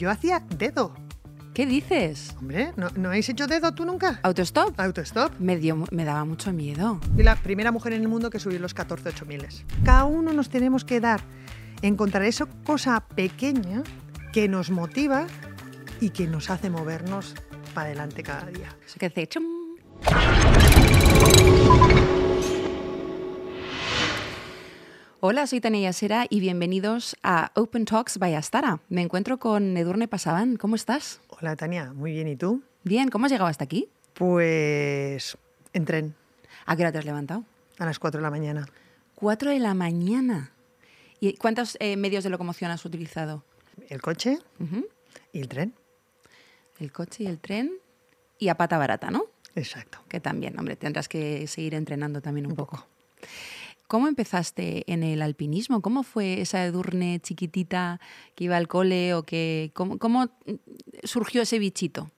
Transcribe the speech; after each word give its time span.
yo 0.00 0.10
hacía 0.10 0.42
dedo. 0.56 0.94
¿Qué 1.52 1.66
dices? 1.66 2.34
Hombre, 2.38 2.72
¿no, 2.76 2.88
¿no 2.96 3.08
habéis 3.08 3.28
hecho 3.28 3.46
dedo 3.46 3.74
tú 3.74 3.84
nunca? 3.84 4.18
¿Autostop? 4.22 4.80
Autostop. 4.80 5.38
Me, 5.38 5.58
dio, 5.58 5.84
me 5.90 6.06
daba 6.06 6.24
mucho 6.24 6.54
miedo. 6.54 6.98
Fui 7.14 7.22
la 7.22 7.36
primera 7.36 7.70
mujer 7.70 7.92
en 7.92 8.00
el 8.00 8.08
mundo 8.08 8.30
que 8.30 8.38
subió 8.38 8.58
los 8.58 8.72
14 8.72 9.10
8000. 9.10 9.46
Cada 9.84 10.04
uno 10.04 10.32
nos 10.32 10.48
tenemos 10.48 10.86
que 10.86 11.00
dar, 11.00 11.20
encontrar 11.82 12.24
esa 12.24 12.46
cosa 12.64 13.00
pequeña 13.14 13.82
que 14.32 14.48
nos 14.48 14.70
motiva 14.70 15.26
y 16.00 16.10
que 16.10 16.26
nos 16.26 16.48
hace 16.48 16.70
movernos 16.70 17.34
para 17.74 17.88
adelante 17.88 18.22
cada 18.22 18.46
día. 18.46 18.74
Eso 18.86 18.98
que 18.98 19.06
hace 19.06 19.26
chum. 19.26 19.44
Hola, 25.20 25.46
soy 25.46 25.60
Tania 25.60 25.80
Yasera 25.82 26.26
y 26.30 26.40
bienvenidos 26.40 27.16
a 27.22 27.52
Open 27.54 27.84
Talks 27.84 28.18
by 28.18 28.34
Astara. 28.34 28.80
Me 28.88 29.02
encuentro 29.02 29.38
con 29.38 29.76
Edurne 29.76 30.08
Pasaban. 30.08 30.56
¿Cómo 30.56 30.76
estás? 30.76 31.20
Hola 31.28 31.56
Tania, 31.56 31.92
muy 31.92 32.12
bien, 32.12 32.28
¿y 32.28 32.36
tú? 32.36 32.62
Bien, 32.84 33.08
¿cómo 33.10 33.26
has 33.26 33.32
llegado 33.32 33.48
hasta 33.50 33.64
aquí? 33.64 33.88
Pues 34.14 35.36
en 35.72 35.84
tren, 35.84 36.14
¿A 36.66 36.76
qué 36.76 36.82
hora 36.82 36.92
te 36.92 36.98
has 36.98 37.04
levantado? 37.04 37.44
a 37.78 37.86
las 37.86 37.98
4 37.98 38.18
de 38.18 38.22
la 38.22 38.30
mañana. 38.30 38.66
Cuatro 39.14 39.50
de 39.50 39.58
la 39.58 39.72
mañana. 39.74 40.52
¿Y 41.18 41.34
cuántos 41.34 41.76
eh, 41.80 41.96
medios 41.96 42.24
de 42.24 42.30
locomoción 42.30 42.70
has 42.70 42.84
utilizado? 42.84 43.42
El 43.88 44.00
coche 44.02 44.38
y 45.32 45.40
el 45.40 45.48
tren. 45.48 45.74
El 46.78 46.92
coche 46.92 47.24
y 47.24 47.26
el 47.26 47.38
tren 47.38 47.72
y 48.38 48.48
a 48.48 48.54
pata 48.56 48.76
barata, 48.78 49.10
¿no? 49.10 49.24
Exacto. 49.54 49.98
Que 50.08 50.20
también, 50.20 50.58
hombre, 50.58 50.76
tendrás 50.76 51.08
que 51.08 51.46
seguir 51.46 51.74
entrenando 51.74 52.20
también 52.20 52.46
un, 52.46 52.52
Un 52.52 52.56
poco. 52.56 52.76
poco. 52.76 52.88
¿Cómo 53.90 54.06
empezaste 54.06 54.84
en 54.86 55.02
el 55.02 55.20
alpinismo? 55.20 55.82
¿Cómo 55.82 56.04
fue 56.04 56.40
esa 56.40 56.64
Edurne 56.64 57.18
chiquitita 57.18 57.98
que 58.36 58.44
iba 58.44 58.56
al 58.56 58.68
cole 58.68 59.14
o 59.14 59.24
que 59.24 59.72
cómo, 59.74 59.98
cómo 59.98 60.28
surgió 61.02 61.42
ese 61.42 61.58
bichito? 61.58 62.08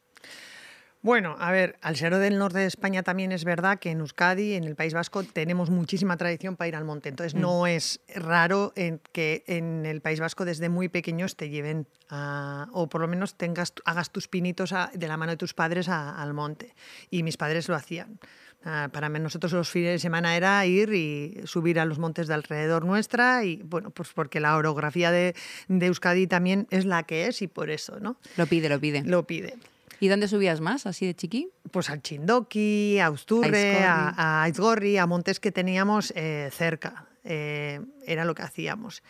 Bueno, 1.01 1.35
a 1.39 1.51
ver, 1.51 1.79
al 1.81 1.97
ser 1.97 2.15
del 2.19 2.37
norte 2.39 2.59
de 2.59 2.67
España 2.67 3.03
también 3.03 3.33
es 3.33 3.45
verdad 3.45 3.79
que 3.79 3.91
en 3.91 4.01
Euskadi, 4.01 4.53
en 4.53 4.65
el 4.65 4.77
País 4.77 4.93
Vasco, 4.93 5.25
tenemos 5.25 5.71
muchísima 5.71 6.19
tradición 6.19 6.57
para 6.57 6.69
ir 6.69 6.77
al 6.77 6.85
monte. 6.85 7.09
Entonces 7.09 7.35
no 7.35 7.67
es 7.67 8.03
raro 8.15 8.75
en 8.77 9.01
que 9.13 9.43
en 9.47 9.87
el 9.87 10.03
País 10.03 10.21
Vasco 10.21 10.45
desde 10.45 10.69
muy 10.69 10.91
pequeños 10.91 11.37
te 11.37 11.49
lleven 11.49 11.89
a- 12.11 12.69
o 12.73 12.87
por 12.91 13.01
lo 13.01 13.09
menos 13.09 13.35
tengas, 13.39 13.73
hagas 13.87 14.11
tus 14.13 14.29
pinitos 14.29 14.75
a- 14.75 14.91
de 14.95 15.09
la 15.09 15.17
mano 15.17 15.33
de 15.33 15.39
tus 15.39 15.55
padres 15.55 15.89
a- 15.89 16.21
al 16.23 16.35
monte. 16.35 16.75
Y 17.09 17.23
mis 17.23 17.39
padres 17.39 17.71
lo 17.71 17.77
hacían. 17.77 18.21
Ah, 18.65 18.89
Para 18.93 19.09
nosotros 19.09 19.53
los 19.53 19.69
fines 19.69 19.91
de 19.93 19.99
semana 19.99 20.37
era 20.37 20.65
ir 20.67 20.93
y 20.95 21.41
subir 21.45 21.81
a 21.81 21.85
los 21.85 21.99
montes 21.99 22.29
de 22.29 22.35
alrededor 22.35 22.85
nuestra 22.85 23.45
y 23.45 23.57
bueno, 23.65 23.91
pues 23.91 24.11
porque 24.15 24.39
la 24.39 24.57
orografía 24.57 25.11
de, 25.11 25.35
de 25.69 25.87
Euskadi 25.87 26.27
también 26.29 26.69
es 26.71 26.85
la 26.85 27.03
que 27.03 27.27
es 27.27 27.43
y 27.43 27.49
por 27.49 27.71
eso, 27.71 27.99
¿no? 27.99 28.17
Lo 28.37 28.47
pide, 28.47 28.69
lo 28.69 28.79
pide. 28.81 29.03
Lo 29.03 29.25
pide 29.27 29.57
¿Y 29.99 30.09
dónde 30.09 30.27
subías 30.27 30.61
más, 30.61 30.87
así 30.87 31.07
de 31.07 31.15
chiqui? 31.15 31.49
pues 31.71 31.89
al 31.89 32.03
Chindoki, 32.03 32.99
a 32.99 33.11
Usturre, 33.11 33.85
a, 33.85 34.09
a 34.17 34.43
Aizgorri, 34.43 34.99
a 34.99 35.07
montes 35.07 35.39
que 35.39 35.53
teníamos 35.53 36.13
eh, 36.17 36.51
cerca. 36.53 37.07
Eh, 37.25 37.81
era 38.05 38.25
lo 38.25 38.35
que 38.35 38.43
hacíamos. 38.43 39.03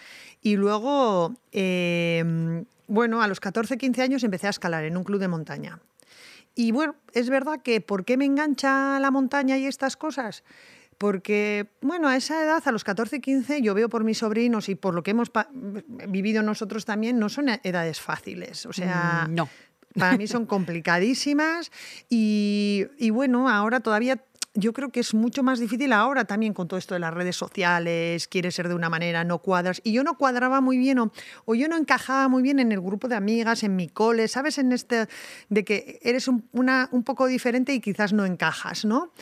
Y 0.42 0.56
luego, 0.56 1.34
eh, 1.50 2.62
bueno, 2.88 3.22
a 3.22 3.28
los 3.28 3.40
14, 3.40 3.78
15 3.78 4.02
años 4.02 4.22
empecé 4.22 4.48
a 4.48 4.50
escalar 4.50 4.84
en 4.84 4.98
un 4.98 5.04
club 5.04 5.18
de 5.18 5.28
montaña. 5.28 5.78
Y 6.54 6.72
bueno, 6.72 6.96
es 7.14 7.30
verdad 7.30 7.62
que 7.62 7.80
¿por 7.80 8.04
qué 8.04 8.16
me 8.16 8.24
engancha 8.24 8.98
la 9.00 9.10
montaña 9.10 9.56
y 9.56 9.66
estas 9.66 9.96
cosas? 9.96 10.44
Porque, 10.98 11.66
bueno, 11.80 12.06
a 12.08 12.16
esa 12.16 12.42
edad, 12.44 12.62
a 12.64 12.70
los 12.70 12.84
14, 12.84 13.20
15, 13.20 13.60
yo 13.62 13.74
veo 13.74 13.88
por 13.88 14.04
mis 14.04 14.18
sobrinos 14.18 14.68
y 14.68 14.74
por 14.76 14.94
lo 14.94 15.02
que 15.02 15.10
hemos 15.12 15.30
vivido 16.08 16.42
nosotros 16.42 16.84
también, 16.84 17.18
no 17.18 17.28
son 17.28 17.48
edades 17.48 18.00
fáciles. 18.00 18.66
O 18.66 18.72
sea, 18.72 19.26
Mm, 19.28 19.34
no. 19.34 19.48
para 19.98 20.16
mí 20.16 20.26
son 20.28 20.46
complicadísimas 20.46 21.72
y, 22.08 22.86
y 22.98 23.10
bueno, 23.10 23.48
ahora 23.48 23.80
todavía 23.80 24.22
yo 24.54 24.72
creo 24.72 24.90
que 24.90 25.00
es 25.00 25.14
mucho 25.14 25.42
más 25.42 25.58
difícil 25.60 25.92
ahora 25.92 26.24
también 26.26 26.52
con 26.52 26.68
todo 26.68 26.78
esto 26.78 26.94
de 26.94 27.00
las 27.00 27.14
redes 27.14 27.36
sociales, 27.36 28.28
quieres 28.28 28.54
ser 28.54 28.68
de 28.68 28.74
una 28.74 28.90
manera, 28.90 29.24
no 29.24 29.38
cuadras. 29.38 29.80
Y 29.84 29.92
yo 29.92 30.04
no 30.04 30.18
cuadraba 30.18 30.60
muy 30.60 30.76
bien 30.76 30.98
o, 30.98 31.12
o 31.46 31.54
yo 31.54 31.68
no 31.68 31.76
encajaba 31.76 32.28
muy 32.28 32.42
bien 32.42 32.58
en 32.58 32.70
el 32.72 32.80
grupo 32.80 33.08
de 33.08 33.14
amigas, 33.16 33.62
en 33.62 33.76
mi 33.76 33.88
cole, 33.88 34.28
¿sabes? 34.28 34.58
En 34.58 34.72
este 34.72 35.08
de 35.48 35.64
que 35.64 35.98
eres 36.02 36.28
un, 36.28 36.46
una, 36.52 36.88
un 36.92 37.02
poco 37.02 37.26
diferente 37.26 37.72
y 37.72 37.80
quizás 37.80 38.12
no 38.12 38.26
encajas, 38.26 38.84
¿no? 38.84 39.12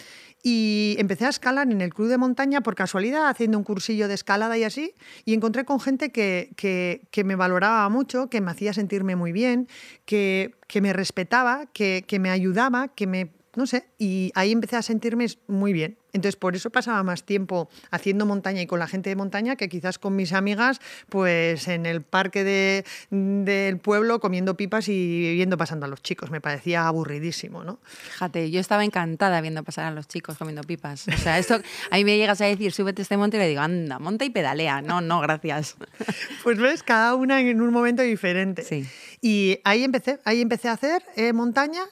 Y 0.43 0.97
empecé 0.99 1.27
a 1.27 1.29
escalar 1.29 1.71
en 1.71 1.83
el 1.83 1.93
club 1.93 2.09
de 2.09 2.17
montaña 2.17 2.63
por 2.63 2.75
casualidad, 2.75 3.29
haciendo 3.29 3.59
un 3.59 3.65
cursillo 3.65 4.09
de 4.09 4.15
escalada 4.15 4.57
y 4.57 4.65
así, 4.65 4.95
y 5.27 5.35
encontré 5.35 5.65
con 5.67 5.81
gente 5.81 6.11
que, 6.13 6.51
que- 6.57 7.03
que 7.11 7.25
me 7.25 7.37
valoraba 7.37 7.87
mucho, 7.91 8.31
que 8.31 8.41
me 8.41 8.51
hacía 8.51 8.73
sentirme 8.73 9.17
muy 9.17 9.33
bien, 9.33 9.69
que, 10.07 10.55
que 10.67 10.81
me 10.81 10.95
respetaba, 10.95 11.67
que, 11.67 12.05
me 12.19 12.31
ayudaba, 12.31 12.89
que 12.89 13.07
me... 13.07 13.33
No 13.57 13.67
sé, 13.67 13.85
y 13.99 14.31
ahí 14.37 14.53
empecé 14.53 14.77
a 14.77 14.83
sentirme 14.83 15.27
muy 15.49 15.73
bien. 15.73 15.97
Entonces, 16.13 16.37
por 16.37 16.57
eso 16.57 16.71
pasaba 16.71 17.03
más 17.05 17.25
tiempo 17.25 17.69
haciendo 17.91 18.27
montaña 18.27 18.63
y 18.63 18.67
con 18.67 18.79
la 18.81 18.87
gente 18.89 19.11
de 19.11 19.17
montaña 19.17 19.55
que 19.57 19.69
quizás 19.69 19.99
con 19.99 20.17
mis 20.17 20.33
amigas, 20.33 20.81
pues 21.09 21.69
en 21.69 21.87
el 21.87 22.03
parque 22.03 22.43
de- 22.45 22.85
del 23.11 23.79
pueblo 23.79 24.19
comiendo 24.21 24.57
pipas 24.57 24.89
y 24.89 25.35
viendo 25.35 25.57
pasando 25.57 25.87
a 25.87 25.89
los 25.89 26.03
chicos. 26.03 26.31
Me 26.31 26.41
parecía 26.41 26.87
aburridísimo, 26.87 27.63
¿no? 27.65 27.79
Fíjate, 27.85 28.51
yo 28.51 28.61
estaba 28.61 28.85
encantada 28.85 29.41
viendo 29.41 29.63
pasar 29.65 29.85
a 29.87 29.91
los 29.93 30.09
chicos 30.09 30.37
comiendo 30.37 30.63
pipas. 30.63 31.07
O 31.09 31.17
sea, 31.17 31.39
esto 31.39 31.61
a 31.91 31.97
mí 31.97 32.05
me 32.05 32.17
llegas 32.17 32.41
a 32.41 32.47
decir, 32.47 32.73
súbete 32.73 33.03
a 33.03 33.05
este 33.05 33.17
monte 33.17 33.37
y 33.37 33.41
le 33.41 33.49
digo, 33.49 33.61
anda, 33.61 33.99
monta 34.01 34.25
y 34.25 34.31
pedalea. 34.31 34.83
No, 34.83 35.01
no, 35.01 35.21
gracias. 35.21 35.77
Pues 36.43 36.59
ves, 36.59 36.83
cada 36.83 37.15
una 37.15 37.41
en 37.41 37.61
un 37.61 37.73
momento 37.73 38.03
diferente. 38.03 38.63
Sí. 38.65 38.87
Y 39.23 39.59
ahí 39.65 39.85
empecé, 39.85 40.19
ahí 40.25 40.41
empecé 40.41 40.69
a 40.69 40.73
hacer 40.73 41.03
eh, 41.17 41.33
montaña 41.33 41.83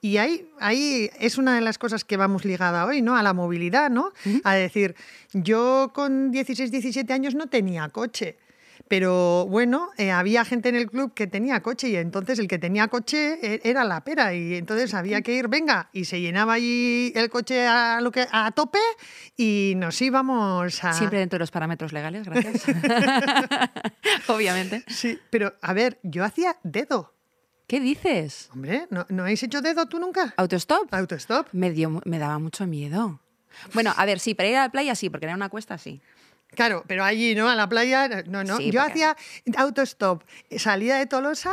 y 0.00 0.16
ahí, 0.16 0.48
ahí 0.58 1.10
es 1.18 1.36
una 1.36 1.54
de 1.54 1.60
las 1.60 1.76
cosas 1.76 2.04
que 2.04 2.16
vamos 2.16 2.44
ligada 2.44 2.86
hoy, 2.86 3.02
¿no? 3.02 3.16
A 3.16 3.22
la 3.22 3.34
movilidad, 3.34 3.90
¿no? 3.90 4.12
A 4.44 4.54
decir, 4.54 4.94
yo 5.32 5.90
con 5.94 6.30
16, 6.30 6.70
17 6.70 7.12
años 7.12 7.34
no 7.34 7.48
tenía 7.48 7.88
coche. 7.90 8.38
Pero 8.88 9.46
bueno, 9.46 9.90
eh, 9.98 10.10
había 10.10 10.44
gente 10.44 10.70
en 10.70 10.76
el 10.76 10.90
club 10.90 11.12
que 11.12 11.26
tenía 11.26 11.60
coche 11.62 11.88
y 11.90 11.96
entonces 11.96 12.38
el 12.38 12.48
que 12.48 12.58
tenía 12.58 12.88
coche 12.88 13.38
eh, 13.42 13.60
era 13.64 13.84
la 13.84 14.02
pera 14.02 14.34
y 14.34 14.54
entonces 14.54 14.94
había 14.94 15.20
que 15.20 15.34
ir, 15.34 15.48
venga, 15.48 15.90
y 15.92 16.06
se 16.06 16.20
llenaba 16.20 16.54
allí 16.54 17.12
el 17.14 17.28
coche 17.28 17.66
a, 17.66 18.00
lo 18.00 18.10
que, 18.10 18.26
a 18.30 18.50
tope 18.52 18.78
y 19.36 19.74
nos 19.76 20.00
íbamos 20.00 20.82
a... 20.84 20.92
Siempre 20.94 21.18
dentro 21.18 21.36
de 21.36 21.40
los 21.40 21.50
parámetros 21.50 21.92
legales, 21.92 22.24
gracias. 22.24 22.64
Obviamente. 24.28 24.84
Sí, 24.88 25.18
pero 25.30 25.52
a 25.60 25.72
ver, 25.74 25.98
yo 26.02 26.24
hacía 26.24 26.56
dedo. 26.62 27.14
¿Qué 27.66 27.80
dices? 27.80 28.48
Hombre, 28.54 28.86
¿no, 28.88 29.04
¿no 29.10 29.24
habéis 29.24 29.42
hecho 29.42 29.60
dedo 29.60 29.86
tú 29.86 29.98
nunca? 29.98 30.32
¿Autostop? 30.38 30.92
Autostop. 30.94 31.48
Me, 31.52 31.70
dio, 31.70 32.00
me 32.06 32.18
daba 32.18 32.38
mucho 32.38 32.66
miedo. 32.66 33.20
Bueno, 33.74 33.92
a 33.94 34.06
ver, 34.06 34.20
sí, 34.20 34.34
para 34.34 34.48
ir 34.48 34.56
a 34.56 34.62
la 34.62 34.72
playa 34.72 34.94
sí, 34.94 35.10
porque 35.10 35.26
era 35.26 35.34
una 35.34 35.50
cuesta 35.50 35.76
sí. 35.76 36.00
Claro, 36.54 36.84
pero 36.86 37.04
allí, 37.04 37.34
¿no? 37.34 37.48
A 37.48 37.54
la 37.54 37.68
playa, 37.68 38.08
no, 38.26 38.42
no. 38.44 38.56
Sí, 38.56 38.70
Yo 38.70 38.80
porque- 38.82 39.04
hacía 39.04 39.16
autostop, 39.56 40.22
salía 40.56 40.96
de 40.96 41.06
Tolosa 41.06 41.52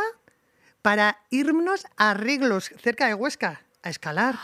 para 0.82 1.18
irnos 1.30 1.86
a 1.98 2.14
Riglos, 2.14 2.72
cerca 2.82 3.08
de 3.08 3.14
Huesca, 3.14 3.62
a 3.84 3.90
escalar. 3.90 4.36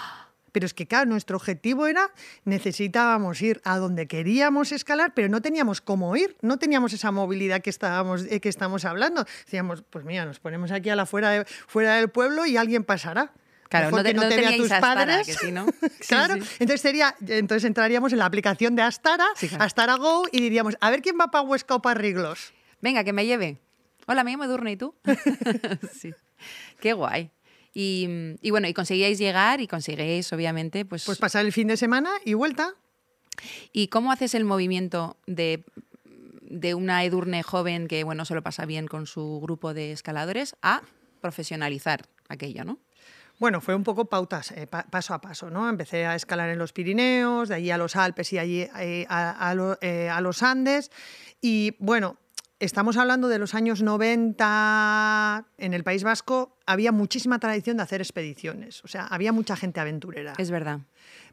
Pero 0.52 0.66
es 0.66 0.74
que, 0.74 0.86
claro, 0.86 1.10
nuestro 1.10 1.38
objetivo 1.38 1.88
era, 1.88 2.12
necesitábamos 2.44 3.42
ir 3.42 3.62
a 3.64 3.78
donde 3.78 4.06
queríamos 4.08 4.74
escalar, 4.74 5.14
pero 5.16 5.30
no 5.30 5.42
teníamos 5.42 5.80
cómo 5.80 6.14
ir, 6.18 6.36
no 6.42 6.58
teníamos 6.58 6.92
esa 6.92 7.10
movilidad 7.12 7.62
que, 7.62 7.70
estábamos, 7.70 8.26
eh, 8.30 8.42
que 8.42 8.50
estamos 8.50 8.84
hablando. 8.84 9.24
Decíamos, 9.46 9.84
pues 9.90 10.04
mira, 10.04 10.26
nos 10.26 10.40
ponemos 10.42 10.72
aquí 10.72 10.90
a 10.90 10.98
la 10.98 11.06
fuera, 11.06 11.30
de- 11.30 11.46
fuera 11.46 11.96
del 11.96 12.10
pueblo 12.10 12.46
y 12.46 12.58
alguien 12.58 12.84
pasará. 12.84 13.32
Claro, 13.72 13.86
Mejor 13.88 14.00
no, 14.00 14.04
que 14.04 14.10
te- 14.10 14.14
no 14.16 14.22
te 14.24 14.28
vea 14.36 14.50
teníais 14.50 14.58
tus 14.70 14.80
padres. 14.80 15.26
que 15.28 15.34
si 15.34 15.52
no. 15.52 15.66
Sí, 15.82 16.08
claro, 16.10 16.36
sí. 16.36 16.42
entonces 16.60 16.82
sería, 16.82 17.16
entonces 17.26 17.64
entraríamos 17.66 18.12
en 18.12 18.20
la 18.20 18.26
aplicación 18.26 18.76
de 18.76 18.82
Astara, 18.82 19.26
Sí, 19.38 19.48
claro. 19.48 19.64
Astara 19.64 19.96
Go 19.96 20.26
y 20.30 20.42
diríamos, 20.42 20.76
a 20.82 20.90
ver 20.90 21.02
quién 21.02 21.16
va 21.20 21.32
para 21.32 21.44
Huesca 21.44 21.76
o 21.76 21.82
para 21.82 21.98
Riglos. 22.00 22.54
Venga, 22.82 23.04
que 23.06 23.14
me 23.14 23.26
lleve. 23.26 23.60
Hola, 24.08 24.26
me 24.26 24.32
llamo 24.32 24.44
Edurne, 24.44 24.74
¿y 24.74 24.76
tú? 24.78 24.94
sí. 26.00 26.14
Qué 26.82 26.92
guay. 26.94 27.32
Y, 27.74 28.10
y 28.42 28.50
bueno, 28.52 28.68
y 28.68 28.74
conseguíais 28.74 29.18
llegar 29.18 29.62
y 29.62 29.68
conseguíais, 29.68 30.34
obviamente, 30.34 30.84
pues... 30.84 31.06
Pues 31.06 31.18
pasar 31.18 31.46
el 31.46 31.54
fin 31.54 31.68
de 31.70 31.78
semana 31.78 32.12
y 32.26 32.34
vuelta. 32.34 32.74
¿Y 33.72 33.88
cómo 33.88 34.12
haces 34.12 34.36
el 34.36 34.44
movimiento 34.44 35.16
de, 35.28 35.64
de 36.42 36.74
una 36.74 37.06
Edurne 37.06 37.42
joven 37.44 37.88
que, 37.88 38.04
bueno, 38.04 38.26
se 38.26 38.36
lo 38.36 38.42
pasa 38.44 38.66
bien 38.66 38.88
con 38.88 39.08
su 39.08 39.40
grupo 39.42 39.74
de 39.74 39.94
escaladores 39.94 40.58
a 40.62 40.82
profesionalizar 41.22 42.10
aquello, 42.28 42.66
¿no? 42.66 42.80
Bueno, 43.42 43.60
fue 43.60 43.74
un 43.74 43.82
poco 43.84 44.06
pautas, 44.06 44.52
eh, 44.52 44.68
pa- 44.68 44.84
paso 44.84 45.16
a 45.16 45.20
paso, 45.20 45.50
¿no? 45.50 45.68
Empecé 45.68 46.06
a 46.06 46.14
escalar 46.16 46.52
en 46.52 46.60
los 46.60 46.74
Pirineos, 46.74 47.50
de 47.50 47.56
allí 47.56 47.72
a 47.72 47.78
los 47.80 47.96
Alpes 47.96 48.32
y 48.34 48.38
allí 48.38 48.68
eh, 48.80 49.08
a, 49.10 49.32
a 49.50 49.56
lo- 49.56 49.80
eh, 49.82 50.10
a 50.12 50.22
los 50.22 50.44
Andes. 50.44 50.92
Y 51.42 51.76
bueno, 51.80 52.18
estamos 52.60 52.98
hablando 52.98 53.30
de 53.30 53.40
los 53.40 53.56
años 53.56 53.82
90 53.82 55.48
en 55.58 55.74
el 55.74 55.84
País 55.84 56.04
Vasco, 56.04 56.56
había 56.68 56.92
muchísima 56.92 57.40
tradición 57.40 57.78
de 57.78 57.84
hacer 57.84 58.00
expediciones, 58.02 58.84
o 58.84 58.88
sea, 58.88 59.08
había 59.08 59.32
mucha 59.32 59.56
gente 59.56 59.80
aventurera. 59.80 60.34
Es 60.38 60.52
verdad. 60.52 60.82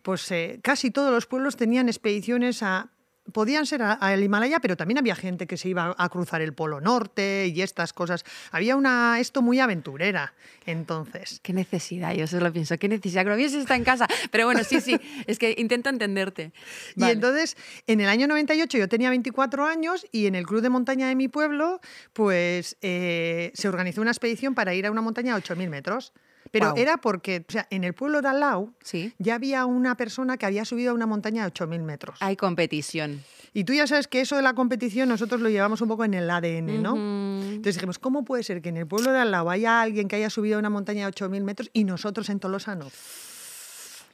Pues 0.01 0.31
eh, 0.33 0.61
casi 0.63 0.91
todos 0.91 1.11
los 1.13 1.27
pueblos 1.27 1.57
tenían 1.57 1.89
expediciones 1.91 2.63
a 2.63 2.89
podían 3.33 3.67
ser 3.67 3.83
a- 3.83 3.93
al 3.93 4.23
Himalaya, 4.23 4.61
pero 4.61 4.77
también 4.77 4.99
había 4.99 5.15
gente 5.15 5.47
que 5.47 5.57
se 5.57 5.69
iba 5.69 5.95
a 5.97 6.09
cruzar 6.09 6.41
el 6.43 6.53
Polo 6.55 6.81
Norte 6.81 7.47
y 7.55 7.63
estas 7.63 7.93
cosas. 7.93 8.25
Había 8.53 8.77
una 8.77 9.19
esto 9.21 9.43
muy 9.43 9.61
aventurera. 9.61 10.35
Entonces, 10.67 11.41
Qué 11.43 11.53
necesidad, 11.53 12.15
yo 12.15 12.27
solo 12.27 12.53
pienso, 12.53 12.79
qué 12.79 12.89
necesidad, 12.89 13.23
que 13.25 13.31
lo 13.31 13.35
hubiese 13.37 13.59
está 13.59 13.77
en 13.77 13.85
casa. 13.85 14.07
Pero 14.31 14.45
bueno, 14.47 14.63
sí, 14.65 14.81
sí, 14.81 14.99
es 15.27 15.39
que 15.39 15.55
intento 15.59 15.89
entenderte. 15.89 16.53
Y 16.97 17.05
entonces, 17.05 17.57
en 17.87 18.01
el 18.01 18.09
año 18.09 18.27
98 18.27 18.77
yo 18.79 18.89
tenía 18.89 19.11
24 19.11 19.67
años 19.67 20.07
y 20.13 20.27
en 20.27 20.35
el 20.35 20.47
club 20.47 20.61
de 20.61 20.69
montaña 20.69 21.09
de 21.09 21.15
mi 21.15 21.29
pueblo, 21.29 21.81
pues 22.13 22.77
eh, 22.83 23.51
se 23.55 23.69
organizó 23.69 24.01
una 24.01 24.11
expedición 24.11 24.55
para 24.55 24.75
ir 24.75 24.87
a 24.87 24.91
una 24.91 25.01
montaña 25.01 25.35
a 25.35 25.39
8.000 25.39 25.69
metros. 25.69 26.13
Pero 26.51 26.67
Guau. 26.67 26.79
era 26.79 26.97
porque, 26.99 27.45
o 27.49 27.53
sea, 27.53 27.67
en 27.71 27.85
el 27.85 27.95
pueblo 27.95 28.23
de 28.23 28.29
al 28.29 28.41
lado 28.41 28.73
Sí. 28.83 29.13
ya 29.19 29.35
había 29.35 29.67
una 29.67 29.97
persona 29.97 30.37
que 30.37 30.47
había 30.47 30.65
subido 30.65 30.91
a 30.93 30.95
una 30.95 31.07
montaña 31.07 31.45
a 31.45 31.49
8.000 31.49 31.83
metros. 31.83 32.17
Hay 32.21 32.37
competición. 32.37 33.23
Y 33.55 33.65
tú 33.65 33.73
ya 33.73 33.87
sabes 33.87 34.09
que 34.09 34.21
eso 34.21 34.37
de 34.37 34.43
la 34.43 34.55
competición 34.55 35.09
nosotros 35.09 35.41
lo 35.41 35.49
llevamos 35.49 35.81
un 35.81 35.89
poco 35.89 36.05
en 36.05 36.15
el 36.15 36.29
ADN, 36.31 36.83
¿no? 36.83 36.93
Ujú. 36.95 37.43
Entonces 37.49 37.77
dijimos, 37.77 37.99
¿cómo 37.99 38.25
puede 38.25 38.43
ser 38.43 38.61
que 38.63 38.69
en 38.69 38.77
el 38.77 38.87
pueblo 38.87 39.13
de 39.13 39.19
al 39.21 39.31
lado 39.31 39.51
haya 39.51 39.81
alguien 39.81 40.07
que 40.09 40.17
haya 40.17 40.31
subido 40.31 40.57
a 40.57 40.59
una 40.59 40.71
montaña 40.71 41.07
a 41.07 41.11
8.000 41.11 41.43
metros 41.45 41.71
y 41.73 41.85
nosotros 41.85 42.29
en 42.31 42.41
Tolosa 42.41 42.75
no? 42.75 42.87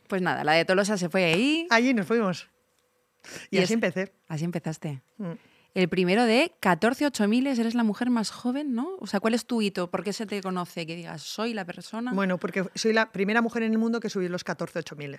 Pues 0.08 0.22
nada, 0.22 0.44
la 0.44 0.52
de 0.52 0.64
Tolosa 0.64 0.96
se 0.98 1.08
fue 1.08 1.24
ahí. 1.24 1.66
Allí 1.70 1.94
nos 1.94 2.06
fuimos. 2.06 2.48
Y, 3.50 3.56
Y 3.56 3.58
así 3.58 3.64
es- 3.64 3.70
empecé. 3.72 4.12
Así 4.28 4.44
empezaste. 4.44 5.02
Mm. 5.18 5.32
El 5.74 5.88
primero 5.88 6.24
de 6.24 6.52
14 6.60 7.06
8000 7.06 7.46
eres 7.48 7.74
la 7.74 7.82
mujer 7.82 8.08
más 8.10 8.30
joven, 8.30 8.74
¿no? 8.74 8.90
O 9.00 9.06
sea, 9.08 9.18
¿cuál 9.20 9.34
es 9.34 9.44
tu 9.44 9.60
hito? 9.60 9.90
¿Por 9.90 10.04
qué 10.04 10.12
se 10.12 10.24
te 10.24 10.40
conoce? 10.40 10.86
Que 10.86 10.94
digas, 10.94 11.22
soy 11.22 11.52
la 11.52 11.64
persona. 11.64 12.12
Bueno, 12.12 12.38
porque 12.38 12.64
soy 12.76 12.92
la 12.92 13.10
primera 13.10 13.42
mujer 13.42 13.64
en 13.64 13.72
el 13.72 13.78
mundo 13.78 13.98
que 13.98 14.08
subió 14.08 14.28
los 14.28 14.44
14 14.44 14.78
8000. 14.78 15.18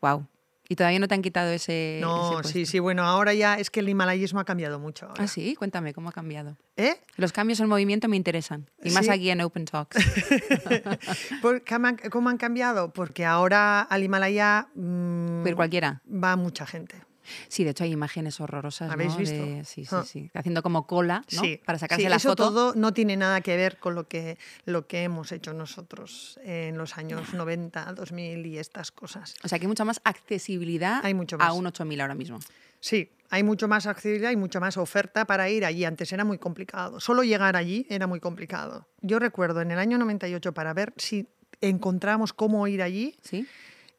Wow. 0.00 0.26
Y 0.70 0.76
todavía 0.76 0.98
no 0.98 1.08
te 1.08 1.14
han 1.14 1.22
quitado 1.22 1.50
ese. 1.50 1.98
No, 2.02 2.42
sí, 2.44 2.66
sí, 2.66 2.78
bueno, 2.78 3.02
ahora 3.02 3.32
ya 3.32 3.54
es 3.54 3.70
que 3.70 3.80
el 3.80 3.88
himalayismo 3.88 4.38
ha 4.40 4.44
cambiado 4.44 4.78
mucho. 4.78 5.06
ahora. 5.06 5.24
Ah, 5.24 5.26
sí, 5.26 5.54
cuéntame 5.54 5.94
cómo 5.94 6.10
ha 6.10 6.12
cambiado. 6.12 6.56
¿Eh? 6.76 6.94
Los 7.16 7.32
cambios 7.32 7.60
en 7.60 7.68
movimiento 7.68 8.06
me 8.08 8.16
interesan. 8.16 8.68
Y 8.84 8.90
más 8.90 9.06
Sí. 9.06 9.10
aquí 9.10 9.30
en 9.30 9.40
Open 9.40 9.64
Talks. 9.64 9.96
¿Por 11.42 11.62
qué 11.62 11.74
han- 11.74 11.96
¿Cómo 12.10 12.28
han 12.28 12.36
cambiado? 12.36 12.92
Porque 12.92 13.24
ahora 13.24 13.80
al 13.82 14.02
Himalaya 14.02 14.68
mm, 14.74 15.42
Pero 15.42 15.56
cualquiera. 15.56 16.02
va 16.06 16.36
mucha 16.36 16.66
gente. 16.66 17.02
Sí, 17.48 17.64
de 17.64 17.70
hecho 17.70 17.84
hay 17.84 17.92
imágenes 17.92 18.40
horrorosas. 18.40 18.90
¿Habéis 18.90 19.12
¿no? 19.12 19.18
visto? 19.18 19.36
De- 19.44 19.64
sí, 19.64 19.84
sí, 19.84 19.88
Ah. 19.94 20.04
sí. 20.06 20.30
Haciendo 20.34 20.62
como 20.62 20.86
cola, 20.86 21.24
¿no? 21.32 21.40
Sí, 21.42 21.60
Para 21.64 21.78
sacarse 21.78 22.02
sí, 22.04 22.08
la 22.08 22.16
eso 22.16 22.30
foto. 22.30 22.44
todo 22.48 22.74
no 22.74 22.92
tiene 22.92 23.16
nada 23.16 23.40
que 23.40 23.56
ver 23.56 23.78
con 23.78 23.94
lo 23.94 24.08
que, 24.08 24.38
lo 24.64 24.86
que 24.86 25.02
hemos 25.02 25.32
hecho 25.32 25.52
nosotros 25.54 26.38
en 26.42 26.76
los 26.78 26.96
años 26.98 27.34
90, 27.34 27.92
2000 27.94 28.46
y 28.46 28.58
estas 28.58 28.90
cosas. 28.92 29.34
O 29.44 29.48
sea 29.48 29.58
que 29.58 29.64
hay 29.64 29.68
mucha 29.68 29.84
más 29.84 30.00
accesibilidad 30.04 31.00
Hay 31.04 31.14
mucho 31.14 31.36
a 31.36 31.38
más. 31.38 31.54
un 31.54 31.66
8000 31.66 32.00
ahora 32.00 32.14
mismo. 32.14 32.38
Sí, 32.80 33.10
hay 33.30 33.42
mucho 33.42 33.66
más 33.68 33.86
accesibilidad 33.86 34.30
y 34.30 34.36
mucha 34.36 34.60
más 34.60 34.76
oferta 34.76 35.24
para 35.26 35.48
ir 35.50 35.64
allí. 35.64 35.84
Antes 35.84 36.12
era 36.12 36.24
muy 36.24 36.38
complicado. 36.38 37.00
Solo 37.00 37.24
llegar 37.24 37.56
allí 37.56 37.86
era 37.90 38.06
muy 38.06 38.20
complicado. 38.20 38.86
Yo 39.00 39.18
recuerdo 39.18 39.60
en 39.60 39.70
el 39.72 39.78
año 39.78 39.98
98 39.98 40.54
para 40.54 40.72
ver 40.74 40.94
si 40.96 41.26
encontramos 41.60 42.32
cómo 42.32 42.66
ir 42.68 42.82
allí, 42.82 43.16
¿Sí? 43.22 43.46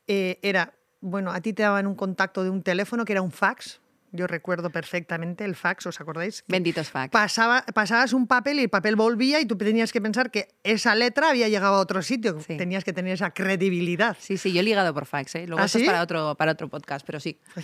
eh, 0.07 0.39
era, 0.41 0.73
bueno, 1.01 1.31
a 1.31 1.41
ti 1.41 1.53
te 1.53 1.63
daban 1.63 1.87
un 1.87 1.95
contacto 1.95 2.43
de 2.43 2.49
un 2.49 2.63
teléfono 2.63 3.05
que 3.05 3.13
era 3.13 3.21
un 3.21 3.31
fax. 3.31 3.79
Yo 4.11 4.25
recuerdo 4.25 4.71
perfectamente 4.71 5.45
el 5.45 5.55
fax, 5.55 5.85
¿os 5.85 6.01
acordáis? 6.01 6.43
Benditos 6.47 6.89
facts. 6.89 7.11
Pasaba, 7.11 7.63
pasabas 7.75 8.11
un 8.13 8.25
papel 8.25 8.57
y 8.57 8.63
el 8.63 8.69
papel 8.69 8.95
volvía 8.95 9.39
y 9.39 9.45
tú 9.45 9.55
tenías 9.55 9.93
que 9.93 10.01
pensar 10.01 10.31
que 10.31 10.47
esa 10.63 10.95
letra 10.95 11.29
había 11.29 11.47
llegado 11.47 11.75
a 11.75 11.79
otro 11.79 12.01
sitio. 12.01 12.39
Sí. 12.39 12.57
Tenías 12.57 12.83
que 12.83 12.91
tener 12.91 13.13
esa 13.13 13.29
credibilidad. 13.29 14.17
Sí, 14.19 14.39
sí, 14.39 14.51
yo 14.51 14.61
he 14.61 14.63
ligado 14.63 14.91
por 14.95 15.05
fax, 15.05 15.35
¿eh? 15.35 15.45
Luego 15.45 15.61
¿Ah, 15.61 15.65
esto 15.65 15.77
es 15.77 15.83
sí? 15.83 15.85
para 15.87 16.01
otro, 16.01 16.33
para 16.33 16.53
otro 16.53 16.67
podcast, 16.69 17.05
pero 17.05 17.19
sí, 17.19 17.39
Ay, 17.55 17.63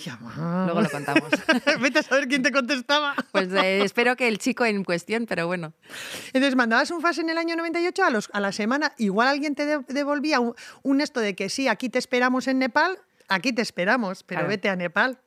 luego 0.67 0.81
lo 0.81 0.89
contamos. 0.91 1.23
Vete 1.81 1.97
a 1.97 2.03
saber 2.03 2.27
quién 2.27 2.43
te 2.43 2.51
contestaba. 2.51 3.15
Pues 3.31 3.51
eh, 3.51 3.83
espero 3.83 4.15
que 4.15 4.27
el 4.27 4.37
chico 4.37 4.65
en 4.65 4.83
cuestión, 4.83 5.25
pero 5.25 5.47
bueno. 5.47 5.73
Entonces 6.27 6.55
mandabas 6.55 6.91
un 6.91 7.01
fax 7.01 7.17
en 7.17 7.29
el 7.31 7.39
año 7.39 7.55
98, 7.55 8.03
a, 8.03 8.09
los, 8.11 8.29
a 8.33 8.39
la 8.39 8.51
semana 8.51 8.93
igual 8.99 9.27
alguien 9.29 9.55
te 9.55 9.65
de- 9.65 9.79
devolvía 9.87 10.39
un, 10.39 10.53
un 10.83 11.01
esto 11.01 11.21
de 11.21 11.35
que 11.35 11.49
sí, 11.49 11.67
aquí 11.67 11.89
te 11.89 11.97
esperamos 11.97 12.47
en 12.47 12.59
Nepal, 12.59 12.99
aquí 13.27 13.53
te 13.53 13.61
esperamos, 13.61 14.23
pero 14.23 14.39
Claro. 14.39 14.49
vete 14.49 14.69
a 14.69 14.75
Nepal. 14.75 15.19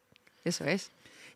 Eso 0.45 0.65
es. 0.65 0.91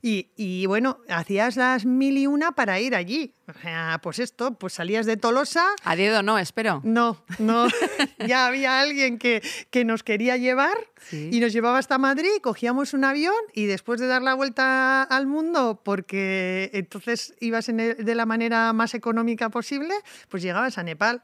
Y, 0.04 0.30
y, 0.36 0.66
bueno, 0.66 0.98
hacías 1.08 1.54
las 1.56 1.84
mil 1.86 2.18
y 2.18 2.26
una 2.26 2.50
para 2.52 2.80
ir 2.80 2.96
allí. 2.96 3.34
O 3.46 3.52
sea, 3.60 4.00
pues 4.02 4.18
esto, 4.18 4.54
pues 4.58 4.72
salías 4.72 5.06
de 5.06 5.16
Tolosa. 5.16 5.64
A 5.84 5.94
dedo 5.94 6.24
no, 6.24 6.40
espero. 6.40 6.80
No, 6.82 7.22
no, 7.38 7.68
ya 8.26 8.48
había 8.48 8.80
alguien 8.80 9.16
que, 9.18 9.40
que 9.70 9.84
nos 9.84 10.02
quería 10.02 10.36
llevar 10.38 10.76
Sí. 11.08 11.30
y 11.32 11.38
nos 11.38 11.52
llevaba 11.52 11.78
hasta 11.78 11.98
Madrid, 11.98 12.30
cogíamos 12.42 12.94
un 12.94 13.04
avión 13.04 13.34
y 13.54 13.66
después 13.66 14.00
de 14.00 14.08
dar 14.08 14.22
la 14.22 14.34
vuelta 14.34 15.02
al 15.04 15.26
mundo, 15.28 15.80
porque 15.84 16.70
entonces 16.74 17.34
ibas 17.40 17.68
en 17.68 17.78
el- 17.78 18.04
de 18.04 18.14
la 18.16 18.26
manera 18.26 18.72
más 18.72 18.94
económica 18.94 19.50
posible, 19.50 19.94
pues 20.28 20.42
llegabas 20.42 20.78
a 20.78 20.82
Nepal. 20.82 21.22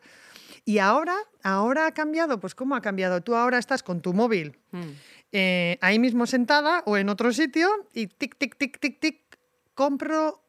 Y 0.64 0.78
ahora, 0.78 1.16
ahora 1.42 1.86
ha 1.86 1.92
cambiado, 1.94 2.38
pues 2.40 2.54
¿cómo 2.54 2.76
ha 2.76 2.80
cambiado? 2.82 3.22
Tú 3.22 3.34
ahora 3.34 3.58
estás 3.58 3.82
con 3.82 4.00
tu 4.02 4.12
móvil 4.12 4.56
Mm. 4.70 4.90
Eh, 5.32 5.78
ahí 5.80 5.98
mismo 5.98 6.26
sentada 6.26 6.82
o 6.86 6.96
en 6.96 7.08
otro 7.08 7.32
sitio 7.32 7.68
y 7.92 8.06
tic, 8.06 8.36
tic, 8.36 8.56
tic, 8.56 8.78
tic, 8.78 9.00
tic, 9.00 9.38
compro 9.74 10.42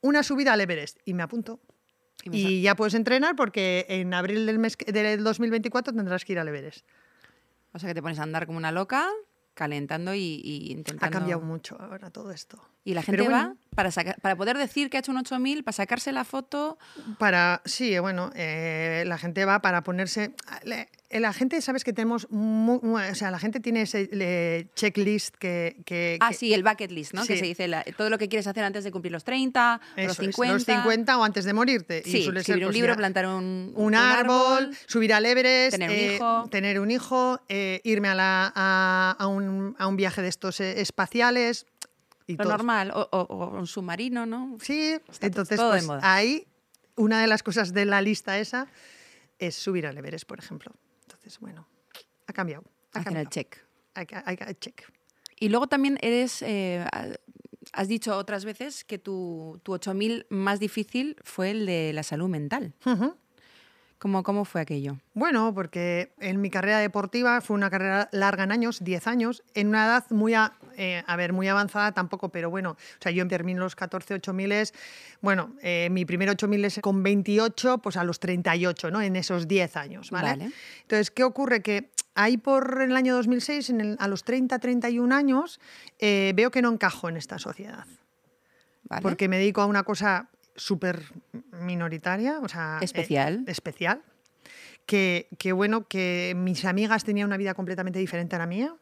una 0.00 0.22
subida 0.22 0.52
al 0.52 0.60
Everest 0.60 0.98
y 1.04 1.14
me 1.14 1.22
apunto. 1.22 1.60
Y 2.30 2.62
ya 2.62 2.74
puedes 2.74 2.94
entrenar 2.94 3.36
porque 3.36 3.84
en 3.88 4.14
abril 4.14 4.46
del, 4.46 4.58
mes, 4.58 4.78
del 4.78 5.22
2024 5.22 5.92
tendrás 5.92 6.24
que 6.24 6.32
ir 6.32 6.38
al 6.38 6.48
Everest. 6.48 6.86
O 7.72 7.78
sea 7.78 7.88
que 7.88 7.94
te 7.94 8.00
pones 8.00 8.18
a 8.18 8.22
andar 8.22 8.46
como 8.46 8.56
una 8.56 8.72
loca, 8.72 9.10
calentando 9.52 10.14
y, 10.14 10.40
y 10.42 10.72
intentando. 10.72 11.06
Ha 11.06 11.20
cambiado 11.20 11.42
mucho 11.42 11.76
ahora 11.78 12.10
todo 12.10 12.30
esto. 12.30 12.62
Y 12.84 12.94
la 12.94 13.02
gente 13.02 13.22
bueno. 13.22 13.36
va 13.36 13.54
para, 13.74 13.90
sacar, 13.90 14.20
para 14.20 14.36
poder 14.36 14.56
decir 14.58 14.90
que 14.90 14.98
ha 14.98 15.00
hecho 15.00 15.10
un 15.10 15.18
8000, 15.18 15.64
para 15.64 15.72
sacarse 15.72 16.12
la 16.12 16.24
foto. 16.24 16.78
Para, 17.18 17.62
sí, 17.64 17.98
bueno, 17.98 18.30
eh, 18.34 19.04
la 19.06 19.16
gente 19.18 19.44
va 19.46 19.60
para 19.62 19.82
ponerse. 19.82 20.32
le- 20.64 20.88
La 21.10 21.32
gente, 21.32 21.60
sabes 21.62 21.84
que 21.84 21.92
tenemos. 21.92 22.26
mu- 22.30 22.80
mu- 22.82 22.96
o 22.98 23.14
sea, 23.14 23.30
la 23.30 23.38
gente 23.38 23.60
tiene 23.60 23.82
ese 23.82 24.08
le- 24.10 24.66
checklist 24.74 25.36
que. 25.36 25.76
que- 25.86 26.18
Ah, 26.20 26.30
que- 26.30 26.34
sí, 26.34 26.52
el 26.52 26.64
bucket 26.64 26.90
list, 26.90 27.14
¿no? 27.14 27.24
Que 27.24 27.36
se 27.38 27.44
dice 27.44 27.68
la- 27.68 27.84
todo 27.96 28.10
lo 28.10 28.18
que 28.18 28.28
quieres 28.28 28.48
hacer 28.48 28.64
antes 28.64 28.82
de 28.82 28.90
cumplir 28.90 29.12
los 29.12 29.22
30, 29.22 29.80
o 29.96 30.00
los 30.02 30.12
eso 30.12 30.22
es, 30.22 30.34
50. 30.34 30.54
los 30.54 30.64
50 30.64 31.16
o 31.18 31.22
antes 31.22 31.44
de 31.44 31.52
morirte. 31.52 32.02
Y 32.04 32.10
Sí, 32.10 32.24
suele 32.24 32.40
escribir 32.40 32.58
ser, 32.62 32.64
un 32.66 32.68
pues, 32.70 32.74
libro, 32.74 32.92
ya- 32.94 32.96
plantar 32.96 33.26
un, 33.28 33.72
un 33.76 33.94
árbol, 33.94 34.76
subir 34.86 35.14
al 35.14 35.24
Everest, 35.24 35.70
tener 35.78 35.90
un 35.90 35.96
eh, 35.96 36.14
hijo. 36.16 36.48
tener 36.50 36.80
un 36.80 36.90
hijo, 36.90 37.40
eh, 37.48 37.80
irme 37.84 38.08
a, 38.08 38.14
la- 38.16 38.52
a- 38.56 39.16
a 39.16 39.26
un, 39.28 39.76
a 39.78 39.86
un 39.86 39.96
viaje 39.96 40.20
de 40.20 40.28
estos 40.28 40.58
eh, 40.60 40.80
espaciales. 40.80 41.66
Y 42.26 42.36
Lo 42.36 42.44
normal, 42.44 42.90
o, 42.92 43.08
o- 43.12 43.18
o 43.34 43.58
un 43.58 43.66
submarino, 43.66 44.24
¿no? 44.26 44.56
Sí, 44.60 44.96
entonces 45.20 45.56
todo 45.58 45.72
de 45.72 45.78
pues, 45.78 45.86
moda. 45.86 46.00
ahí 46.02 46.46
una 46.96 47.20
de 47.20 47.26
las 47.26 47.42
cosas 47.42 47.72
de 47.74 47.84
la 47.84 48.00
lista 48.00 48.38
esa 48.38 48.66
es 49.38 49.54
subir 49.56 49.86
al 49.86 49.98
Everest, 49.98 50.26
por 50.26 50.38
ejemplo. 50.38 50.72
Entonces, 51.02 51.38
bueno, 51.40 51.66
ha 52.26 52.32
cambiado. 52.32 52.64
Ha 52.94 53.00
el 53.00 53.04
cambiado. 53.04 53.28
check. 53.30 53.58
Check. 54.60 54.82
Y 55.38 55.48
luego 55.50 55.66
también 55.66 55.98
eres, 56.00 56.40
eh, 56.42 56.84
ha- 56.92 57.08
has 57.72 57.88
dicho 57.88 58.16
otras 58.16 58.44
veces 58.44 58.84
que 58.84 58.98
tu, 58.98 59.60
tu 59.62 59.72
8000 59.72 60.26
más 60.30 60.60
difícil 60.60 61.16
fue 61.24 61.50
el 61.50 61.66
de 61.66 61.92
la 61.92 62.02
salud 62.04 62.28
mental. 62.28 62.72
¿Cómo, 63.98 64.22
cómo 64.22 64.44
fue 64.44 64.60
aquello? 64.60 64.98
Bueno, 65.14 65.52
porque 65.54 66.12
en 66.20 66.40
mi 66.40 66.50
carrera 66.50 66.78
deportiva 66.78 67.40
fue 67.40 67.54
una 67.56 67.70
carrera 67.70 68.08
larga 68.12 68.44
en 68.44 68.52
años, 68.52 68.82
10 68.84 69.06
años, 69.06 69.42
en 69.54 69.68
una 69.68 69.86
edad 69.86 70.04
muy, 70.10 70.34
a, 70.34 70.52
eh, 70.76 71.02
a 71.06 71.16
ver, 71.16 71.32
muy 71.32 71.48
avanzada 71.48 71.92
tampoco, 71.92 72.28
pero 72.30 72.50
bueno, 72.50 72.72
o 72.72 72.76
sea, 73.02 73.12
yo 73.12 73.26
terminé 73.28 73.60
los 73.60 73.76
14 73.76 74.14
8000, 74.14 74.72
bueno, 75.20 75.54
eh, 75.62 75.88
mi 75.90 76.04
primer 76.04 76.28
8000 76.30 76.64
es 76.64 76.78
con 76.80 77.02
28, 77.02 77.78
pues 77.78 77.96
a 77.96 78.04
los 78.04 78.20
38, 78.20 78.90
¿no? 78.90 79.00
En 79.02 79.16
esos 79.16 79.48
10 79.48 79.76
años, 79.76 80.10
¿vale? 80.10 80.28
Vale. 80.30 80.50
Entonces, 80.82 81.10
¿qué 81.10 81.24
ocurre? 81.24 81.62
Que 81.62 81.90
ahí 82.14 82.36
por 82.36 82.82
el 82.82 82.94
año 82.96 83.14
2006, 83.14 83.70
en 83.70 83.80
el- 83.80 83.96
a 83.98 84.08
los 84.08 84.24
30, 84.24 84.58
31 84.58 85.12
años, 85.12 85.60
eh, 85.98 86.32
veo 86.36 86.50
que 86.50 86.62
no 86.62 86.70
encajo 86.72 87.08
en 87.08 87.16
esta 87.16 87.38
sociedad, 87.38 87.86
¿Vale? 88.84 89.02
porque 89.02 89.28
me 89.28 89.38
dedico 89.38 89.62
a 89.62 89.66
una 89.66 89.82
cosa 89.82 90.28
súper 90.56 91.02
minoritaria, 91.52 92.38
o 92.40 92.48
sea... 92.48 92.78
eh, 92.80 92.84
Especial. 92.84 93.44
especial. 93.46 94.02
Que, 94.86 95.28
que, 95.38 95.52
bueno, 95.52 95.88
que 95.88 96.34
mis 96.36 96.64
amigas 96.66 97.04
tenían 97.04 97.26
una 97.28 97.38
vida 97.38 97.54
completamente 97.54 97.98
diferente 97.98 98.36
a 98.36 98.38
la 98.38 98.46
mía. 98.46 98.74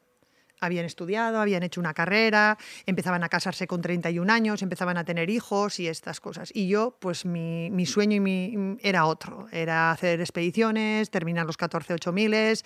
Habían 0.62 0.84
estudiado, 0.84 1.40
habían 1.40 1.62
hecho 1.62 1.80
una 1.80 1.92
carrera, 1.92 2.56
empezaban 2.86 3.22
a 3.24 3.28
casarse 3.28 3.66
con 3.66 3.82
31 3.82 4.32
años, 4.32 4.62
empezaban 4.62 4.96
a 4.96 5.04
tener 5.04 5.28
hijos 5.28 5.78
y 5.80 5.88
estas 5.88 6.20
cosas. 6.20 6.50
Y 6.54 6.68
yo, 6.68 6.96
pues 6.98 7.24
mi, 7.24 7.70
mi 7.70 7.84
sueño 7.84 8.16
y 8.16 8.20
mi, 8.20 8.78
era 8.80 9.06
otro, 9.06 9.48
era 9.52 9.90
hacer 9.90 10.20
expediciones, 10.20 11.10
terminar 11.10 11.46
los 11.46 11.56
14 11.56 11.94
8000 11.94 12.62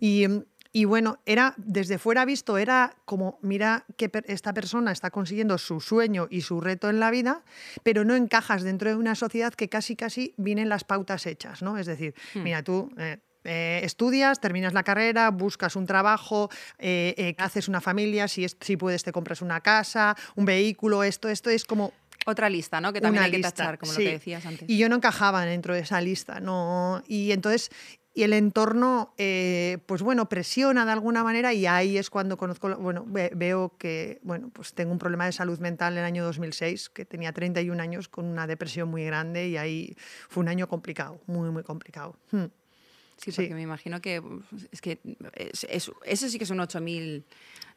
y, 0.00 0.26
y 0.72 0.84
bueno, 0.84 1.18
era 1.26 1.54
desde 1.56 1.98
fuera 1.98 2.24
visto, 2.24 2.56
era 2.58 2.94
como, 3.04 3.38
mira 3.42 3.84
que 3.96 4.10
esta 4.26 4.52
persona 4.52 4.92
está 4.92 5.10
consiguiendo 5.10 5.58
su 5.58 5.80
sueño 5.80 6.28
y 6.30 6.42
su 6.42 6.60
reto 6.60 6.88
en 6.88 7.00
la 7.00 7.10
vida, 7.10 7.42
pero 7.82 8.04
no 8.04 8.14
encajas 8.14 8.62
dentro 8.62 8.88
de 8.90 8.96
una 8.96 9.14
sociedad 9.14 9.52
que 9.52 9.68
casi, 9.68 9.96
casi 9.96 10.34
vienen 10.36 10.68
las 10.68 10.84
pautas 10.84 11.26
hechas, 11.26 11.62
¿no? 11.62 11.76
Es 11.76 11.86
decir, 11.86 12.14
mira, 12.34 12.62
tú 12.62 12.92
eh, 12.98 13.18
Eh, 13.44 13.80
estudias, 13.84 14.40
terminas 14.40 14.72
la 14.74 14.82
carrera, 14.82 15.30
buscas 15.30 15.76
un 15.76 15.86
trabajo, 15.86 16.50
eh, 16.78 17.14
eh, 17.16 17.34
haces 17.38 17.68
una 17.68 17.80
familia, 17.80 18.28
si, 18.28 18.44
es- 18.44 18.56
si 18.60 18.76
puedes 18.76 19.02
te 19.02 19.12
compras 19.12 19.40
una 19.42 19.60
casa, 19.60 20.16
un 20.36 20.44
vehículo, 20.44 21.02
esto, 21.04 21.28
esto 21.28 21.50
es 21.50 21.64
como 21.64 21.92
Otra 22.26 22.50
lista, 22.50 22.82
¿no? 22.82 22.92
Que 22.92 23.00
también 23.00 23.24
hay 23.24 23.30
que 23.30 23.38
lista, 23.38 23.52
tachar, 23.52 23.78
como 23.78 23.92
sí. 23.92 24.02
lo 24.02 24.04
que 24.10 24.12
decías 24.18 24.44
antes. 24.44 24.68
Y 24.68 24.76
yo 24.76 24.90
no 24.90 24.96
encajaba 24.96 25.44
dentro 25.46 25.72
de 25.74 25.80
esa 25.80 26.02
lista, 26.02 26.38
¿no? 26.38 27.02
Y 27.08 27.32
entonces, 27.32 27.70
y 28.12 28.24
el 28.24 28.34
entorno, 28.34 29.14
eh, 29.16 29.78
pues 29.86 30.02
bueno, 30.02 30.28
presiona 30.28 30.84
de 30.84 30.92
alguna 30.92 31.24
manera 31.24 31.54
y 31.54 31.64
ahí 31.64 31.96
es 31.96 32.10
cuando 32.10 32.36
conozco, 32.36 32.76
bueno, 32.76 33.04
ve- 33.06 33.32
veo 33.34 33.74
que, 33.78 34.20
bueno, 34.22 34.50
pues 34.52 34.74
tengo 34.74 34.92
un 34.92 34.98
problema 34.98 35.24
de 35.24 35.32
salud 35.32 35.58
mental 35.60 35.94
en 35.94 36.00
el 36.00 36.04
año 36.04 36.22
2006, 36.24 36.90
que 36.90 37.06
tenía 37.06 37.32
31 37.32 37.80
años 37.80 38.08
con 38.08 38.26
una 38.26 38.46
depresión 38.46 38.90
muy 38.90 39.04
grande 39.06 39.48
y 39.48 39.56
ahí 39.56 39.96
fue 40.28 40.42
un 40.42 40.48
año 40.48 40.68
complicado, 40.68 41.22
muy, 41.26 41.48
muy 41.50 41.62
complicado. 41.62 42.16
Hmm. 42.32 42.46
Sí, 43.22 43.32
Sí. 43.32 43.42
porque 43.42 43.54
me 43.54 43.62
imagino 43.62 44.00
que 44.00 44.20
uf, 44.20 44.44
es 44.72 44.80
que 44.80 44.98
es, 45.34 45.64
es- 45.68 45.90
ese 46.04 46.30
sí 46.30 46.38
que 46.38 46.44
es 46.44 46.50
un 46.50 46.60
8000 46.60 47.24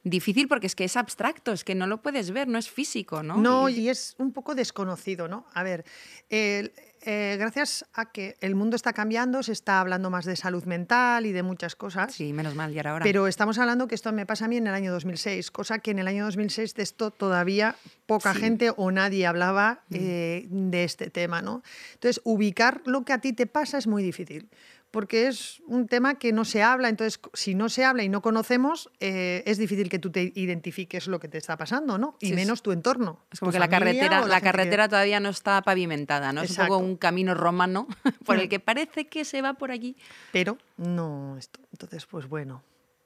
difícil 0.05 0.47
porque 0.49 0.67
es 0.67 0.75
que 0.75 0.83
es 0.83 0.97
abstracto, 0.97 1.53
es 1.53 1.63
que 1.63 1.75
no 1.75 1.87
lo 1.87 2.01
puedes 2.01 2.31
ver, 2.31 2.47
no 2.49 2.57
es 2.57 2.69
físico, 2.69 3.23
¿no? 3.23 3.37
No, 3.37 3.69
Y- 3.69 3.87
es 3.89 4.15
un 4.17 4.33
poco 4.33 4.53
desconocido, 4.53 5.27
¿no? 5.29 5.45
A 5.53 5.63
ver, 5.63 5.85
eh, 6.29 7.35
gracias 7.39 7.85
a 7.93 8.11
que 8.11 8.35
el 8.41 8.55
mundo 8.55 8.75
está 8.75 8.91
cambiando, 8.93 9.43
se 9.43 9.51
está 9.53 9.79
hablando 9.79 10.09
más 10.09 10.25
de 10.25 10.35
salud 10.35 10.63
mental 10.65 11.25
y 11.25 11.31
de 11.31 11.43
muchas 11.43 11.75
cosas. 11.75 12.13
sí, 12.13 12.33
menos 12.33 12.55
mal, 12.55 12.73
y 12.73 12.77
ahora. 12.77 12.91
ahora. 12.91 13.03
Pero 13.03 13.27
estamos 13.27 13.57
hablando 13.59 13.87
que 13.87 13.95
esto 13.95 14.11
me 14.11 14.25
pasa 14.25 14.45
a 14.45 14.47
mí 14.47 14.57
en 14.57 14.67
el 14.67 14.73
año 14.73 14.91
2006, 14.91 15.51
cosa 15.51 15.79
que 15.79 15.91
en 15.91 15.99
el 15.99 16.07
año 16.07 16.25
2006 16.25 16.73
de 16.75 16.83
esto 16.83 17.11
todavía 17.11 17.75
poca 18.05 18.33
Sí. 18.33 18.39
Mm. 18.39 18.41
gente 18.41 18.71
o 18.75 18.91
nadie 18.91 19.25
hablaba 19.25 19.83
eh, 19.91 20.47
de 20.49 20.83
este 20.83 21.09
tema, 21.09 21.41
¿no? 21.41 21.61
Entonces, 21.93 22.19
ubicar 22.25 22.81
lo 22.85 23.03
que 23.05 23.13
a 23.13 23.19
ti 23.19 23.31
te 23.33 23.47
pasa 23.47 23.77
es 23.77 23.87
muy 23.87 24.03
difícil, 24.03 24.49
porque 24.93 25.27
es 25.27 25.59
un 25.65 25.87
tema 25.87 26.19
que 26.19 26.31
no 26.31 26.45
se 26.45 26.61
habla, 26.61 26.87
entonces 26.87 27.19
si 27.33 27.55
no 27.55 27.67
se 27.67 27.83
habla 27.83 28.03
y 28.03 28.09
no 28.09 28.21
conocemos, 28.21 28.91
eh, 28.99 29.41
es 29.47 29.57
difícil 29.57 29.89
que 29.89 29.97
tú 29.97 30.11
te 30.11 30.31
identifiques 30.35 31.07
lo 31.07 31.19
que 31.19 31.27
te 31.27 31.39
está 31.39 31.57
pasando, 31.57 31.97
¿no? 31.97 32.15
Y 32.19 32.27
Sí, 32.27 32.33
menos 32.33 32.61
tu 32.61 32.71
entorno. 32.71 33.25
es 33.31 33.39
como 33.39 33.51
que 33.51 33.57
la 33.57 33.69
carretera, 33.69 34.21
la, 34.27 34.39
que- 34.39 34.43
carretera 34.45 34.87
todavía 34.87 35.19
no 35.19 35.29
está 35.29 35.63
pavimentada, 35.63 36.31
¿no? 36.31 36.43
Es 36.43 36.51
un 36.51 36.57
poco 36.67 36.77
un 36.77 36.95
camino 36.95 37.33
romano 37.33 37.87
por 38.25 38.37
el 38.37 38.45
Mm. 38.45 38.49
que 38.49 38.59
parece 38.59 39.07
que 39.07 39.25
se 39.25 39.41
va 39.41 39.55
por 39.55 39.71
allí. 39.71 39.97
Pero 40.31 40.59
no 40.77 41.37
esto. 41.39 41.59
Entonces, 41.71 42.05
pues 42.05 42.27
bueno, 42.29 42.61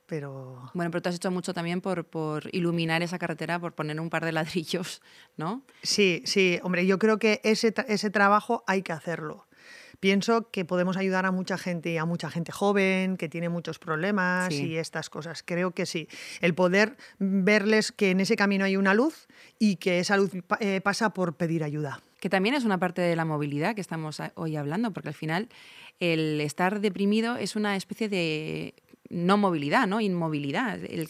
pero... 0.07 0.69
Bueno, 0.73 0.91
pero 0.91 1.01
tú 1.01 1.07
has 1.07 1.15
hecho 1.15 1.31
mucho 1.31 1.53
también 1.53 1.79
por, 1.79 2.03
por 2.03 2.53
iluminar 2.53 3.01
esa 3.01 3.17
carretera, 3.17 3.59
por 3.59 3.71
poner 3.73 3.97
un 4.01 4.09
par 4.09 4.25
de 4.25 4.33
ladrillos, 4.33 5.01
¿no? 5.37 5.63
Sí, 5.83 6.21
sí, 6.25 6.59
hombre, 6.63 6.85
yo 6.85 6.99
creo 6.99 7.17
que 7.17 7.39
ese, 7.45 7.73
ese 7.87 8.09
trabajo 8.09 8.65
hay 8.67 8.81
que 8.83 8.91
hacerlo. 8.91 9.46
Pienso 9.99 10.51
que 10.51 10.63
podemos 10.63 10.95
ayudar 10.95 11.25
a 11.25 11.31
mucha 11.31 11.57
gente 11.57 11.91
y 11.91 11.97
a 11.97 12.05
mucha 12.05 12.29
gente 12.29 12.51
joven 12.51 13.17
que 13.17 13.29
tiene 13.29 13.49
muchos 13.49 13.79
problemas 13.79 14.53
Sí. 14.53 14.67
y 14.67 14.77
estas 14.77 15.09
cosas. 15.09 15.43
Creo 15.43 15.71
que 15.71 15.85
sí. 15.85 16.07
El 16.39 16.53
poder 16.53 16.97
verles 17.19 17.91
que 17.91 18.11
en 18.11 18.19
ese 18.19 18.35
camino 18.35 18.65
hay 18.65 18.77
una 18.77 18.93
luz 18.93 19.27
y 19.57 19.77
que 19.77 19.99
esa 19.99 20.15
luz 20.17 20.31
eh, 20.59 20.81
pasa 20.81 21.11
por 21.13 21.35
pedir 21.35 21.63
ayuda. 21.63 22.01
Que 22.19 22.29
también 22.29 22.55
es 22.55 22.63
una 22.63 22.79
parte 22.79 23.01
de 23.01 23.15
la 23.15 23.25
movilidad 23.25 23.75
que 23.75 23.81
estamos 23.81 24.21
hoy 24.35 24.55
hablando, 24.55 24.91
porque 24.91 25.09
al 25.09 25.15
final 25.15 25.49
el 25.99 26.41
estar 26.41 26.79
deprimido 26.79 27.35
es 27.37 27.55
una 27.55 27.75
especie 27.75 28.07
de 28.09 28.75
no 29.09 29.37
movilidad, 29.37 29.87
¿no? 29.87 30.01
Inmovilidad. 30.01 30.79
El, 30.83 31.07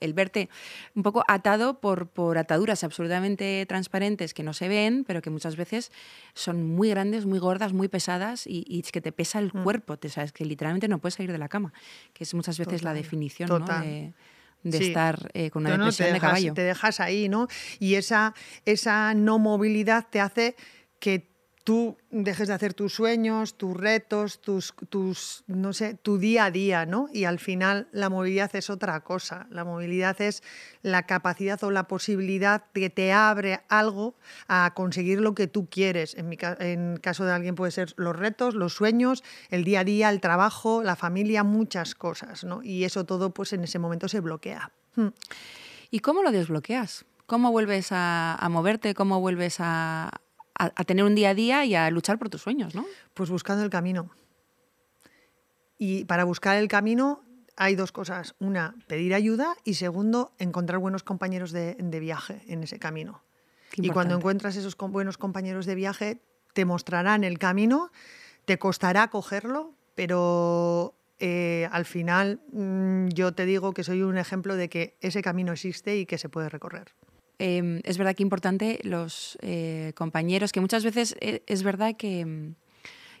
el- 0.00 0.12
verte 0.14 0.48
un 0.94 1.02
poco 1.02 1.24
atado 1.28 1.80
por, 1.80 2.08
por 2.08 2.38
ataduras 2.38 2.84
absolutamente 2.84 3.64
transparentes 3.66 4.32
que 4.34 4.42
no 4.42 4.52
se 4.52 4.68
ven, 4.68 5.04
pero 5.06 5.20
que 5.22 5.30
muchas 5.30 5.56
veces 5.56 5.92
son 6.34 6.62
muy 6.66 6.88
grandes, 6.90 7.26
muy 7.26 7.38
gordas, 7.38 7.72
muy 7.72 7.88
pesadas 7.88 8.46
y, 8.46 8.64
y 8.66 8.80
es 8.80 8.92
que 8.92 9.00
te 9.00 9.12
pesa 9.12 9.38
el 9.38 9.52
cuerpo, 9.52 9.96
te 9.98 10.08
sabes 10.08 10.32
que 10.32 10.44
literalmente 10.44 10.88
no 10.88 10.98
puedes 10.98 11.14
salir 11.14 11.32
de 11.32 11.38
la 11.38 11.48
cama, 11.48 11.72
que 12.12 12.24
es 12.24 12.32
muchas 12.34 12.58
veces 12.58 12.82
la 12.82 12.94
definición 12.94 13.48
de, 13.66 14.12
de 14.62 14.78
Sí. 14.78 14.84
estar 14.88 15.30
eh, 15.34 15.50
con 15.50 15.62
una 15.62 15.70
No, 15.70 15.76
no, 15.78 15.84
depresión 15.84 16.12
de 16.14 16.20
caballo. 16.20 16.54
te 16.54 16.62
dejas 16.62 17.00
ahí, 17.00 17.28
¿no? 17.28 17.48
Y 17.78 17.96
esa, 17.96 18.34
esa 18.64 19.12
no 19.14 19.38
movilidad 19.38 20.06
te 20.08 20.20
hace 20.20 20.56
que 21.00 21.33
tú 21.64 21.96
dejes 22.10 22.48
de 22.48 22.54
hacer 22.54 22.74
tus 22.74 22.94
sueños, 22.94 23.56
tus 23.56 23.74
retos, 23.74 24.40
tus, 24.40 24.74
tus, 24.90 25.44
no 25.46 25.72
sé, 25.72 25.94
tu 25.94 26.18
día 26.18 26.44
a 26.44 26.50
día, 26.50 26.84
¿no? 26.84 27.08
Y 27.10 27.24
al 27.24 27.38
final 27.38 27.88
la 27.90 28.10
movilidad 28.10 28.54
es 28.54 28.68
otra 28.68 29.00
cosa. 29.00 29.46
La 29.50 29.64
movilidad 29.64 30.20
es 30.20 30.42
la 30.82 31.04
capacidad 31.06 31.62
o 31.64 31.70
la 31.70 31.88
posibilidad 31.88 32.64
que 32.74 32.90
te 32.90 33.12
abre 33.12 33.62
algo 33.70 34.14
a 34.46 34.72
conseguir 34.76 35.22
lo 35.22 35.34
que 35.34 35.46
tú 35.46 35.66
quieres. 35.70 36.14
En, 36.16 36.28
mi 36.28 36.36
en 36.60 36.98
caso 36.98 37.24
de 37.24 37.32
alguien 37.32 37.54
puede 37.54 37.72
ser 37.72 37.94
los 37.96 38.14
retos, 38.14 38.54
los 38.54 38.74
sueños, 38.74 39.24
el 39.48 39.64
día 39.64 39.80
a 39.80 39.84
día, 39.84 40.10
el 40.10 40.20
trabajo, 40.20 40.82
la 40.82 40.96
familia, 40.96 41.44
muchas 41.44 41.94
cosas, 41.94 42.44
¿no? 42.44 42.62
Y 42.62 42.84
eso 42.84 43.04
todo 43.04 43.30
pues 43.30 43.54
en 43.54 43.64
ese 43.64 43.78
momento 43.78 44.08
se 44.08 44.20
bloquea. 44.20 44.70
Hmm. 44.96 45.08
¿Y 45.90 46.00
cómo 46.00 46.22
lo 46.22 46.30
desbloqueas? 46.30 47.06
¿Cómo 47.26 47.50
vuelves 47.52 47.90
a, 47.90 48.34
a 48.34 48.48
moverte? 48.50 48.92
¿Cómo 48.94 49.18
vuelves 49.18 49.56
a, 49.60 50.10
a- 50.58 50.72
a 50.74 50.84
tener 50.84 51.04
un 51.04 51.14
día 51.14 51.30
a 51.30 51.34
día 51.34 51.64
y 51.64 51.74
a 51.74 51.90
luchar 51.90 52.18
por 52.18 52.28
tus 52.30 52.42
sueños, 52.42 52.74
no? 52.74 52.84
Pues 53.14 53.30
buscando 53.30 53.64
el 53.64 53.70
camino. 53.70 54.10
Y 55.78 56.04
para 56.04 56.24
buscar 56.24 56.56
el 56.56 56.68
camino 56.68 57.22
hay 57.56 57.74
dos 57.76 57.92
cosas. 57.92 58.34
Una, 58.38 58.74
pedir 58.86 59.14
ayuda 59.14 59.54
y 59.64 59.74
segundo, 59.74 60.32
encontrar 60.38 60.78
buenos 60.78 61.02
compañeros 61.02 61.52
de, 61.52 61.74
de 61.78 62.00
viaje 62.00 62.42
en 62.48 62.62
ese 62.62 62.78
camino. 62.78 63.22
Qué 63.70 63.82
Y 63.86 63.90
cuando 63.90 64.16
encuentras 64.16 64.56
esos 64.56 64.76
buenos 64.76 65.18
compañeros 65.18 65.66
de 65.66 65.74
viaje, 65.74 66.20
te 66.52 66.64
mostrarán 66.64 67.24
el 67.24 67.38
camino, 67.38 67.90
te 68.44 68.58
costará 68.58 69.08
cogerlo, 69.08 69.72
pero 69.94 70.94
eh, 71.18 71.68
al 71.72 71.84
final 71.84 72.40
mm, 72.52 73.08
yo 73.08 73.32
te 73.32 73.44
digo 73.46 73.72
que 73.72 73.82
soy 73.84 74.02
un 74.02 74.16
ejemplo 74.18 74.56
de 74.56 74.68
que 74.68 74.96
ese 75.00 75.22
camino 75.22 75.52
existe 75.52 75.96
y 75.96 76.06
que 76.06 76.18
se 76.18 76.28
puede 76.28 76.48
recorrer. 76.48 76.92
Eh, 77.38 77.80
es 77.84 77.98
verdad 77.98 78.14
que 78.14 78.22
importante 78.22 78.80
los 78.84 79.38
eh, 79.42 79.92
compañeros, 79.96 80.52
que 80.52 80.60
muchas 80.60 80.84
veces 80.84 81.16
eh, 81.20 81.42
es 81.46 81.62
verdad 81.62 81.96
que 81.96 82.24
mm, 82.24 82.54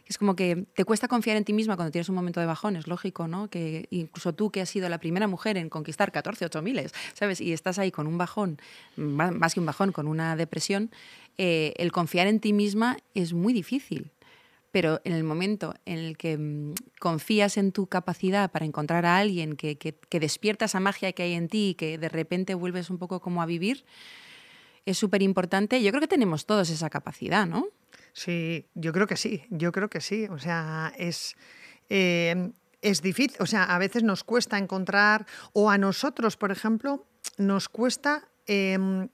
es 0.06 0.18
como 0.18 0.36
que 0.36 0.66
te 0.74 0.84
cuesta 0.84 1.08
confiar 1.08 1.36
en 1.36 1.44
ti 1.44 1.52
misma 1.52 1.76
cuando 1.76 1.90
tienes 1.90 2.08
un 2.08 2.14
momento 2.14 2.40
de 2.40 2.46
bajón, 2.46 2.76
es 2.76 2.86
lógico, 2.86 3.26
¿no? 3.26 3.48
Que 3.48 3.86
incluso 3.90 4.34
tú 4.34 4.50
que 4.50 4.60
has 4.60 4.68
sido 4.68 4.88
la 4.88 4.98
primera 4.98 5.26
mujer 5.26 5.56
en 5.56 5.70
conquistar 5.70 6.12
14 6.12 6.44
8 6.44 6.62
miles, 6.62 6.92
¿sabes? 7.14 7.40
Y 7.40 7.52
estás 7.52 7.78
ahí 7.78 7.90
con 7.90 8.06
un 8.06 8.18
bajón, 8.18 8.58
más 8.96 9.54
que 9.54 9.60
un 9.60 9.66
bajón, 9.66 9.92
con 9.92 10.06
una 10.06 10.36
depresión, 10.36 10.90
eh, 11.38 11.74
el 11.78 11.90
confiar 11.90 12.26
en 12.26 12.38
ti 12.38 12.52
misma 12.52 12.98
es 13.14 13.32
muy 13.32 13.52
difícil. 13.52 14.10
Pero 14.74 15.00
en 15.04 15.12
el 15.12 15.22
momento 15.22 15.72
en 15.84 15.98
el 15.98 16.16
que 16.16 16.36
mm, 16.36 16.74
confías 16.98 17.58
en 17.58 17.70
tu 17.70 17.86
capacidad 17.86 18.50
para 18.50 18.64
encontrar 18.64 19.06
a 19.06 19.18
alguien 19.18 19.54
que, 19.54 19.78
que- 19.78 19.94
despierta 20.18 20.64
esa 20.64 20.80
magia 20.80 21.12
que 21.12 21.22
hay 21.22 21.34
en 21.34 21.46
ti 21.46 21.68
y 21.68 21.74
que 21.74 21.96
de 21.96 22.08
repente 22.08 22.54
vuelves 22.56 22.90
un 22.90 22.98
poco 22.98 23.20
como 23.20 23.40
a 23.40 23.46
vivir, 23.46 23.84
es 24.84 24.98
súper 24.98 25.22
importante. 25.22 25.80
Yo 25.80 25.92
creo 25.92 26.00
que 26.00 26.08
tenemos 26.08 26.44
todos 26.44 26.70
esa 26.70 26.90
capacidad, 26.90 27.46
¿no? 27.46 27.68
Sí, 28.14 28.66
yo 28.74 28.92
creo 28.92 29.06
que 29.06 29.16
sí, 29.16 29.44
yo 29.48 29.70
creo 29.70 29.88
que 29.88 30.00
sí. 30.00 30.26
O 30.28 30.38
sea, 30.40 30.92
es, 30.98 31.36
eh, 31.88 32.50
es 32.82 33.00
difícil, 33.00 33.36
o 33.38 33.46
sea, 33.46 33.62
a 33.62 33.78
veces 33.78 34.02
nos 34.02 34.24
cuesta 34.24 34.58
encontrar, 34.58 35.24
o 35.52 35.70
a 35.70 35.78
nosotros, 35.78 36.36
por 36.36 36.50
ejemplo, 36.50 37.06
nos 37.38 37.68
cuesta 37.68 38.28
em, 38.46 39.08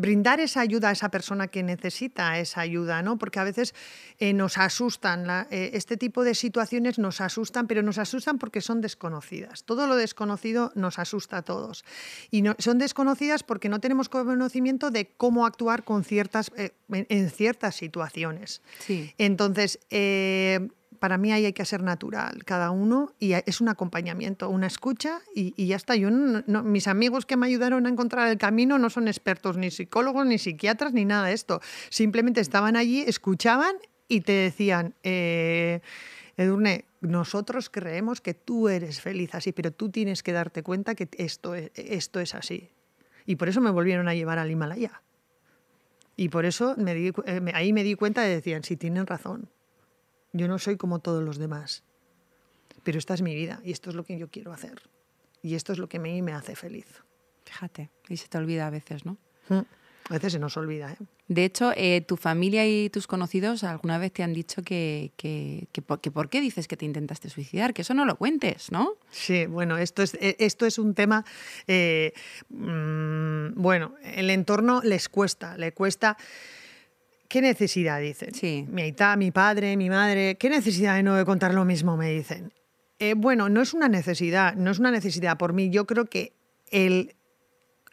brindar 0.00 0.40
esa 0.40 0.60
ayuda 0.60 0.88
a 0.88 0.92
esa 0.92 1.10
persona 1.10 1.48
que 1.48 1.62
necesita 1.62 2.38
esa 2.38 2.60
ayuda, 2.60 3.02
¿no? 3.02 3.18
Porque 3.18 3.40
a 3.40 3.44
veces 3.44 3.74
eh, 4.18 4.32
nos 4.32 4.56
asustan, 4.58 5.26
la- 5.26 5.46
eh, 5.50 5.70
este 5.74 5.96
tipo 5.96 6.24
de 6.24 6.34
situaciones 6.34 6.98
nos 6.98 7.20
asustan, 7.20 7.66
pero 7.66 7.82
nos 7.82 7.98
asustan 7.98 8.38
porque 8.38 8.60
son 8.60 8.80
desconocidas. 8.80 9.64
Todo 9.64 9.86
lo 9.86 9.96
desconocido 9.96 10.72
nos 10.74 10.98
asusta 10.98 11.38
a 11.38 11.42
todos. 11.42 11.84
Y 12.30 12.42
no- 12.42 12.54
son 12.58 12.78
desconocidas 12.78 13.42
porque 13.42 13.68
no 13.68 13.80
tenemos 13.80 14.08
conocimiento 14.08 14.90
de 14.90 15.10
cómo 15.16 15.46
actuar 15.46 15.84
con 15.84 16.04
ciertas, 16.04 16.50
eh, 16.56 16.70
en, 16.90 17.06
en 17.08 17.30
ciertas 17.30 17.76
situaciones. 17.76 18.62
Sí. 18.78 19.12
Entonces, 19.18 19.78
para 20.98 21.18
mí 21.18 21.32
ahí 21.32 21.44
hay 21.46 21.52
que 21.52 21.64
ser 21.64 21.82
natural, 21.82 22.44
cada 22.44 22.70
uno, 22.70 23.14
y 23.18 23.32
es 23.32 23.60
un 23.60 23.68
acompañamiento, 23.68 24.48
una 24.50 24.66
escucha 24.66 25.20
y, 25.34 25.54
y 25.56 25.66
ya 25.68 25.76
está. 25.76 25.96
Yo 25.96 26.10
no- 26.10 26.62
mis 26.62 26.88
amigos 26.88 27.26
que 27.26 27.36
me 27.36 27.46
ayudaron 27.46 27.86
a 27.86 27.88
encontrar 27.88 28.28
el 28.28 28.38
camino 28.38 28.78
no 28.78 28.90
son 28.90 29.08
expertos, 29.08 29.56
ni 29.56 29.70
psicólogos, 29.70 30.26
ni 30.26 30.38
psiquiatras, 30.38 30.92
ni 30.92 31.04
nada 31.04 31.28
de 31.28 31.34
esto. 31.34 31.60
Simplemente 31.90 32.40
estaban 32.40 32.76
allí, 32.76 33.00
escuchaban 33.06 33.76
y 34.08 34.20
te 34.22 34.32
decían, 34.32 34.94
eh, 35.02 35.80
Edurne, 36.36 36.84
nosotros 37.00 37.70
creemos 37.70 38.20
que 38.20 38.34
tú 38.34 38.68
eres 38.68 39.00
feliz 39.00 39.34
así, 39.34 39.52
pero 39.52 39.72
tú 39.72 39.90
tienes 39.90 40.22
que 40.22 40.32
darte 40.32 40.62
cuenta 40.62 40.94
que 40.94 41.08
esto 41.18 41.54
es, 41.54 41.70
esto 41.74 42.20
es 42.20 42.34
así. 42.34 42.70
Y 43.26 43.36
por 43.36 43.48
eso 43.48 43.60
me 43.60 43.70
volvieron 43.70 44.08
a 44.08 44.14
llevar 44.14 44.38
al 44.38 44.50
Himalaya. 44.50 45.02
Y 46.16 46.30
por 46.30 46.46
eso 46.46 46.74
me 46.76 46.92
eh, 47.08 47.12
ahí 47.54 47.72
me 47.72 47.84
di 47.84 47.94
cuenta 47.94 48.22
de 48.22 48.30
decían, 48.30 48.64
sí, 48.64 48.76
tienen 48.76 49.06
razón. 49.06 49.48
Yo 50.32 50.48
no 50.48 50.58
soy 50.58 50.76
como 50.76 50.98
todos 50.98 51.22
los 51.22 51.38
demás. 51.38 51.84
Pero 52.84 52.98
esta 52.98 53.14
es 53.14 53.22
mi 53.22 53.34
vida 53.34 53.60
y 53.64 53.72
esto 53.72 53.90
es 53.90 53.96
lo 53.96 54.04
que 54.04 54.18
yo 54.18 54.28
quiero 54.28 54.52
hacer. 54.52 54.82
Y 55.42 55.54
esto 55.54 55.72
es 55.72 55.78
lo 55.78 55.88
que 55.88 55.98
a 55.98 56.00
mí 56.00 56.22
me 56.22 56.32
hace 56.32 56.56
feliz. 56.56 57.02
Fíjate, 57.44 57.90
y 58.08 58.16
se 58.16 58.28
te 58.28 58.38
olvida 58.38 58.66
a 58.66 58.70
veces, 58.70 59.04
¿no? 59.04 59.16
Mm. 59.48 59.62
A 60.10 60.14
veces 60.14 60.32
se 60.32 60.38
nos 60.38 60.56
olvida. 60.56 60.92
¿eh? 60.92 60.96
De 61.28 61.44
hecho, 61.44 61.72
eh, 61.76 62.00
tu 62.00 62.16
familia 62.16 62.66
y 62.66 62.88
tus 62.88 63.06
conocidos 63.06 63.62
alguna 63.62 63.98
vez 63.98 64.12
te 64.12 64.22
han 64.22 64.32
dicho 64.32 64.62
que, 64.62 65.12
que, 65.16 65.68
que, 65.72 65.82
por, 65.82 66.00
que, 66.00 66.10
por 66.10 66.30
qué 66.30 66.40
dices 66.40 66.66
que 66.66 66.76
te 66.76 66.86
intentaste 66.86 67.28
suicidar, 67.28 67.74
que 67.74 67.82
eso 67.82 67.92
no 67.92 68.06
lo 68.06 68.16
cuentes, 68.16 68.72
¿no? 68.72 68.94
Sí, 69.10 69.46
bueno, 69.46 69.76
esto 69.76 70.02
es, 70.02 70.14
eh, 70.14 70.36
esto 70.38 70.64
es 70.64 70.78
un 70.78 70.94
tema, 70.94 71.24
eh, 71.66 72.12
mmm, 72.48 73.48
bueno, 73.54 73.94
el 74.02 74.30
entorno 74.30 74.80
les 74.82 75.08
cuesta, 75.08 75.56
le 75.58 75.72
cuesta... 75.72 76.16
¿Qué 77.28 77.42
necesidad 77.42 78.00
dicen? 78.00 78.34
Sí. 78.34 78.64
Mi 78.68 78.82
aita, 78.82 79.14
mi 79.16 79.30
padre, 79.30 79.76
mi 79.76 79.90
madre, 79.90 80.36
¿qué 80.36 80.48
necesidad 80.48 80.96
de 80.96 81.02
no 81.02 81.14
de 81.14 81.26
contar 81.26 81.52
lo 81.52 81.66
mismo? 81.66 81.96
Me 81.96 82.10
dicen. 82.10 82.52
Eh, 82.98 83.14
bueno, 83.14 83.50
no 83.50 83.60
es 83.60 83.74
una 83.74 83.88
necesidad, 83.88 84.54
no 84.54 84.70
es 84.70 84.78
una 84.78 84.90
necesidad 84.90 85.36
por 85.36 85.52
mí. 85.52 85.68
Yo 85.68 85.86
creo 85.86 86.06
que 86.06 86.32
el, 86.70 87.14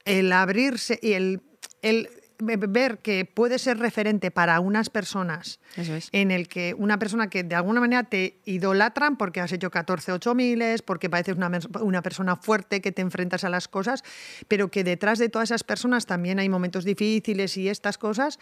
el 0.05 0.31
abrirse 0.31 0.97
y 1.01 1.13
el, 1.13 1.41
el 1.81 2.09
ver 2.39 2.99
que 2.99 3.25
puede 3.25 3.59
ser 3.59 3.79
referente 3.79 4.31
para 4.31 4.59
unas 4.59 4.89
personas 4.89 5.59
Eso 5.75 5.95
es. 5.95 6.09
en 6.11 6.31
el 6.31 6.47
que 6.47 6.75
una 6.77 6.99
persona 6.99 7.29
que 7.29 7.43
de 7.43 7.55
alguna 7.55 7.79
manera 7.79 8.03
te 8.03 8.39
idolatran 8.45 9.17
porque 9.17 9.41
has 9.41 9.51
hecho 9.51 9.71
14 9.71 10.11
8 10.11 10.35
miles, 10.35 10.81
porque 10.81 11.09
pareces 11.09 11.37
una, 11.37 11.51
una, 11.81 12.01
persona 12.01 12.35
fuerte 12.35 12.81
que 12.81 12.91
te 12.91 13.01
enfrentas 13.01 13.43
a 13.43 13.49
las 13.49 13.67
cosas, 13.67 14.03
pero 14.47 14.69
que 14.69 14.83
detrás 14.83 15.19
de 15.19 15.29
todas 15.29 15.49
esas 15.49 15.63
personas 15.63 16.05
también 16.05 16.39
hay 16.39 16.49
momentos 16.49 16.83
difíciles 16.83 17.57
y 17.57 17.69
estas 17.69 17.97
cosas, 17.97 18.39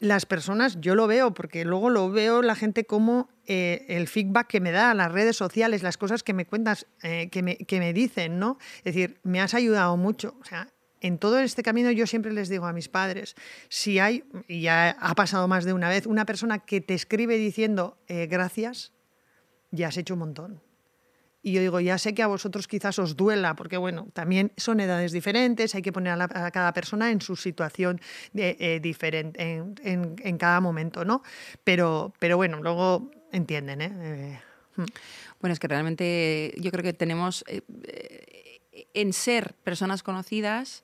las 0.00 0.26
personas, 0.26 0.80
yo 0.80 0.94
lo 0.94 1.06
veo, 1.06 1.34
porque 1.34 1.64
luego 1.64 1.90
lo 1.90 2.10
veo 2.10 2.42
la 2.42 2.54
gente 2.54 2.84
como 2.84 3.28
eh, 3.46 3.86
el 3.88 4.06
feedback 4.06 4.46
que 4.46 4.60
me 4.60 4.70
da, 4.70 4.94
las 4.94 5.10
redes 5.10 5.36
sociales, 5.36 5.82
las 5.82 5.98
cosas 5.98 6.22
que 6.22 6.32
me 6.32 6.46
cuentas, 6.46 6.86
eh, 7.02 7.28
que, 7.30 7.42
me, 7.42 7.56
que 7.56 7.78
me 7.80 7.92
dicen, 7.92 8.38
¿no? 8.38 8.58
Es 8.78 8.94
decir, 8.94 9.20
me 9.22 9.40
has 9.40 9.54
ayudado 9.54 9.96
mucho, 9.96 10.36
o 10.40 10.44
sea, 10.44 10.68
en 11.02 11.18
todo 11.18 11.40
este 11.40 11.62
camino 11.62 11.90
yo 11.90 12.06
siempre 12.06 12.32
les 12.32 12.48
digo 12.48 12.64
a 12.66 12.72
mis 12.72 12.88
padres, 12.88 13.34
si 13.68 13.98
hay, 13.98 14.24
y 14.46 14.62
ya 14.62 14.90
ha 15.00 15.14
pasado 15.14 15.48
más 15.48 15.64
de 15.64 15.72
una 15.72 15.88
vez, 15.88 16.06
una 16.06 16.24
persona 16.24 16.60
que 16.60 16.80
te 16.80 16.94
escribe 16.94 17.36
diciendo 17.36 17.98
eh, 18.06 18.28
gracias, 18.28 18.92
ya 19.72 19.88
has 19.88 19.96
hecho 19.96 20.14
un 20.14 20.20
montón. 20.20 20.62
Y 21.44 21.50
yo 21.50 21.60
digo, 21.60 21.80
ya 21.80 21.98
sé 21.98 22.14
que 22.14 22.22
a 22.22 22.28
vosotros 22.28 22.68
quizás 22.68 23.00
os 23.00 23.16
duela, 23.16 23.56
porque 23.56 23.76
bueno, 23.76 24.06
también 24.12 24.52
son 24.56 24.78
edades 24.78 25.10
diferentes, 25.10 25.74
hay 25.74 25.82
que 25.82 25.92
poner 25.92 26.12
a, 26.20 26.50
cada 26.52 26.72
persona 26.72 27.10
en 27.10 27.20
su 27.20 27.34
situación 27.34 28.00
eh, 28.34 28.78
diferente 28.80 29.42
en, 29.42 30.38
cada 30.38 30.60
momento, 30.60 31.04
¿no? 31.04 31.22
Pero, 31.64 32.12
pero 32.20 32.36
bueno, 32.36 32.62
luego 32.62 33.10
entienden, 33.32 33.80
¿eh? 33.80 33.92
eh 33.92 34.40
bueno, 35.40 35.52
es 35.52 35.58
que 35.58 35.66
realmente 35.66 36.54
yo 36.58 36.70
creo 36.70 36.84
que 36.84 36.92
tenemos 36.92 37.44
en 38.94 39.12
ser 39.12 39.54
personas 39.64 40.02
conocidas 40.02 40.82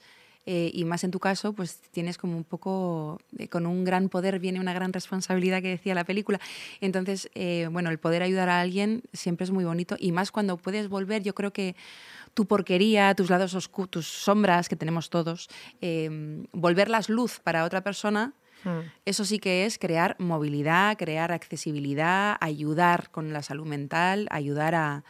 eh, 0.50 0.70
y 0.72 0.86
más 0.86 1.04
en 1.04 1.10
tu 1.10 1.20
caso, 1.20 1.52
pues 1.52 1.78
tienes 1.90 2.16
como 2.16 2.34
un 2.34 2.42
poco, 2.42 3.20
eh, 3.36 3.48
con 3.48 3.66
un 3.66 3.84
gran 3.84 4.08
poder 4.08 4.38
viene 4.38 4.58
una 4.58 4.72
gran 4.72 4.94
responsabilidad 4.94 5.60
que 5.60 5.68
decía 5.68 5.94
la 5.94 6.04
película. 6.04 6.40
Entonces, 6.80 7.28
eh, 7.34 7.68
bueno, 7.70 7.90
el 7.90 7.98
poder 7.98 8.22
ayudar 8.22 8.48
a 8.48 8.58
alguien 8.58 9.02
siempre 9.12 9.44
es 9.44 9.50
muy 9.50 9.66
bonito 9.66 9.96
y 9.98 10.10
más 10.10 10.32
cuando 10.32 10.56
puedes 10.56 10.88
volver, 10.88 11.22
yo 11.22 11.34
creo 11.34 11.52
que 11.52 11.76
tu 12.32 12.46
porquería, 12.46 13.14
tus 13.14 13.28
lados 13.28 13.52
oscuros, 13.52 13.90
tus 13.90 14.06
sombras 14.06 14.70
que 14.70 14.76
tenemos 14.76 15.10
todos, 15.10 15.50
eh, 15.82 16.08
volverlas 16.52 17.10
luz 17.10 17.40
para 17.40 17.64
otra 17.64 17.82
persona. 17.82 18.32
Mm. 18.64 18.88
Eso 19.04 19.26
sí 19.26 19.38
que 19.38 19.66
es 19.66 19.78
crear 19.78 20.16
movilidad, 20.18 20.96
crear 20.96 21.30
accesibilidad, 21.30 22.38
ayudar 22.40 23.10
con 23.10 23.34
la 23.34 23.42
salud 23.42 23.66
mental, 23.66 24.26
ayudar 24.30 24.74
a, 24.74 25.04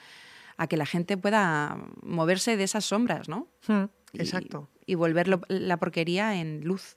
a 0.59 0.67
que 0.67 0.77
la 0.77 0.87
gente 0.87 1.17
pueda 1.17 1.79
moverse 2.03 2.57
de 2.57 2.65
esas 2.65 2.85
sombras, 2.85 3.29
¿no? 3.29 3.49
Mm, 3.69 3.85
exacto. 4.15 4.69
Y, 4.85 4.93
y 4.93 4.95
volver 4.97 5.29
lo, 5.29 5.41
la 5.49 5.79
porquería 5.79 6.35
en 6.41 6.63
luz. 6.65 6.97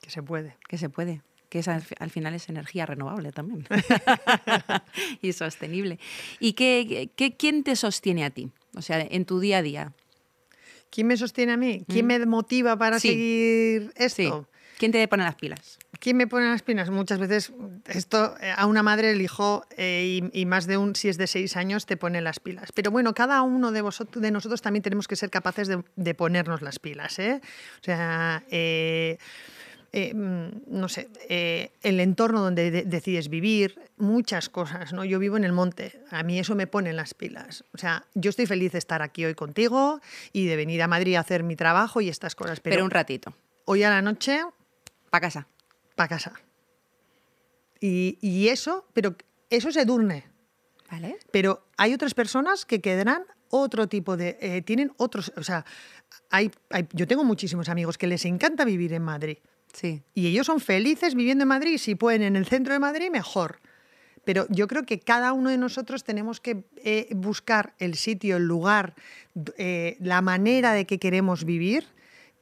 Que 0.00 0.10
se 0.10 0.22
puede. 0.22 0.56
Que 0.68 0.76
se 0.76 0.90
puede. 0.90 1.22
Que 1.48 1.60
es, 1.60 1.68
al, 1.68 1.82
al 1.98 2.10
final 2.10 2.34
es 2.34 2.48
energía 2.50 2.84
renovable 2.84 3.32
también. 3.32 3.66
y 5.22 5.32
sostenible. 5.32 5.98
¿Y 6.38 6.52
qué, 6.52 7.10
qué, 7.16 7.34
quién 7.34 7.64
te 7.64 7.76
sostiene 7.76 8.24
a 8.24 8.30
ti? 8.30 8.52
O 8.76 8.82
sea, 8.82 9.00
en 9.00 9.24
tu 9.24 9.40
día 9.40 9.58
a 9.58 9.62
día. 9.62 9.94
¿Quién 10.90 11.06
me 11.06 11.16
sostiene 11.16 11.52
a 11.52 11.56
mí? 11.56 11.84
¿Quién 11.88 12.04
mm. 12.04 12.08
me 12.08 12.26
motiva 12.26 12.76
para 12.76 13.00
sí. 13.00 13.08
seguir 13.08 13.92
esto? 13.96 14.48
Sí. 14.52 14.58
¿Quién 14.78 14.92
te 14.92 15.08
pone 15.08 15.24
las 15.24 15.36
pilas? 15.36 15.78
¿Quién 15.98 16.16
me 16.16 16.26
pone 16.26 16.48
las 16.48 16.62
pilas? 16.62 16.90
Muchas 16.90 17.18
veces 17.18 17.52
esto 17.86 18.36
eh, 18.40 18.52
a 18.56 18.66
una 18.66 18.82
madre 18.82 19.10
el 19.10 19.20
hijo 19.20 19.64
eh, 19.76 20.20
y, 20.32 20.40
y, 20.40 20.46
más 20.46 20.66
de 20.66 20.76
un, 20.76 20.94
si 20.94 21.08
es 21.08 21.18
de 21.18 21.26
seis 21.26 21.56
años, 21.56 21.86
te 21.86 21.96
pone 21.96 22.20
las 22.20 22.40
pilas. 22.40 22.72
Pero 22.72 22.90
bueno, 22.90 23.14
cada 23.14 23.42
uno 23.42 23.72
de, 23.72 23.82
vosotros, 23.82 24.22
de 24.22 24.30
nosotros 24.30 24.62
también 24.62 24.82
tenemos 24.82 25.08
que 25.08 25.16
ser 25.16 25.30
capaces 25.30 25.68
de, 25.68 25.82
de 25.96 26.14
ponernos 26.14 26.62
las 26.62 26.78
pilas. 26.78 27.18
¿eh? 27.18 27.40
O 27.80 27.84
sea, 27.84 28.42
eh, 28.50 29.18
no 30.12 30.88
sé, 30.88 31.08
el 31.28 32.00
entorno 32.00 32.40
donde 32.40 32.70
de 32.72 32.82
decides 32.82 33.28
vivir, 33.28 33.78
muchas 33.96 34.48
cosas. 34.48 34.92
¿no? 34.92 35.04
Yo 35.04 35.18
vivo 35.18 35.36
en 35.36 35.44
el 35.44 35.52
monte, 35.52 36.00
a 36.10 36.22
mí 36.24 36.38
eso 36.38 36.54
me 36.54 36.66
pone 36.66 36.92
las 36.92 37.14
pilas. 37.14 37.64
O 37.72 37.78
sea, 37.78 38.04
yo 38.14 38.30
estoy 38.30 38.46
feliz 38.46 38.72
de 38.72 38.78
estar 38.78 39.02
aquí 39.02 39.24
hoy 39.24 39.34
contigo 39.34 40.00
y 40.32 40.46
de 40.46 40.56
venir 40.56 40.82
a 40.82 40.88
Madrid 40.88 41.14
a 41.14 41.20
hacer 41.20 41.44
mi 41.44 41.54
trabajo 41.54 42.00
y 42.00 42.08
estas 42.08 42.34
cosas. 42.34 42.58
Pero, 42.60 42.74
pero 42.74 42.84
un 42.84 42.90
ratito. 42.90 43.34
Hoy 43.66 43.84
a 43.84 43.90
la 43.90 44.02
noche 44.02 44.42
para 45.10 45.20
casa. 45.20 45.46
Para 45.94 46.08
casa. 46.08 46.32
Y, 47.80 48.18
y, 48.20 48.48
eso, 48.48 48.86
pero 48.92 49.16
eso 49.50 49.70
se 49.70 49.84
durne. 49.84 50.24
Vale. 50.90 51.18
Pero 51.30 51.66
hay 51.76 51.92
otras 51.92 52.14
personas 52.14 52.64
que 52.64 52.80
quedarán 52.80 53.24
otro 53.50 53.88
tipo 53.88 54.16
de. 54.16 54.38
Eh, 54.40 54.62
tienen 54.62 54.92
otros. 54.96 55.32
O 55.36 55.42
sea, 55.42 55.64
hay, 56.30 56.50
hay, 56.70 56.86
yo 56.92 57.06
tengo 57.06 57.24
muchísimos 57.24 57.68
amigos 57.68 57.98
que 57.98 58.06
les 58.06 58.24
encanta 58.24 58.64
vivir 58.64 58.92
en 58.92 59.02
Madrid. 59.02 59.38
Sí. 59.72 60.02
Y 60.14 60.28
ellos 60.28 60.46
son 60.46 60.60
felices 60.60 61.14
viviendo 61.14 61.42
en 61.42 61.48
Madrid. 61.48 61.78
Si 61.78 61.94
pueden 61.94 62.22
en 62.22 62.36
el 62.36 62.46
centro 62.46 62.72
de 62.72 62.78
Madrid, 62.78 63.10
mejor. 63.10 63.60
Pero 64.24 64.46
yo 64.48 64.66
creo 64.66 64.84
que 64.84 65.00
cada 65.00 65.32
uno 65.32 65.50
de 65.50 65.58
nosotros 65.58 66.04
tenemos 66.04 66.40
que 66.40 66.64
eh, 66.76 67.08
buscar 67.14 67.74
el 67.78 67.94
sitio, 67.94 68.36
el 68.36 68.44
lugar, 68.44 68.94
eh, 69.58 69.96
la 70.00 70.22
manera 70.22 70.72
de 70.72 70.86
que 70.86 70.98
queremos 70.98 71.44
vivir 71.44 71.86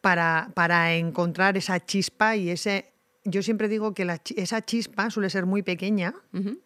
para, 0.00 0.50
para 0.54 0.94
encontrar 0.94 1.56
esa 1.56 1.84
chispa 1.84 2.36
y 2.36 2.50
ese... 2.50 2.91
Yo 3.24 3.42
siempre 3.42 3.68
digo 3.68 3.94
que 3.94 4.04
la, 4.04 4.20
esa 4.36 4.62
chispa 4.62 5.10
suele 5.10 5.30
ser 5.30 5.46
muy 5.46 5.62
pequeña, 5.62 6.14
uh 6.32 6.38
-huh. 6.38 6.60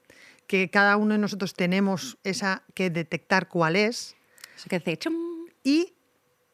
que 0.47 0.71
cada 0.71 0.97
uno 0.97 1.15
de 1.15 1.19
nosotros 1.19 1.55
tenemos 1.55 2.19
esa 2.25 2.63
que 2.75 2.91
detectar 2.91 3.49
cuál 3.49 3.77
es. 3.77 4.17
Eso 4.57 4.69
que 4.69 4.77
hace 4.77 4.97
chum. 4.97 5.15
Y, 5.63 5.95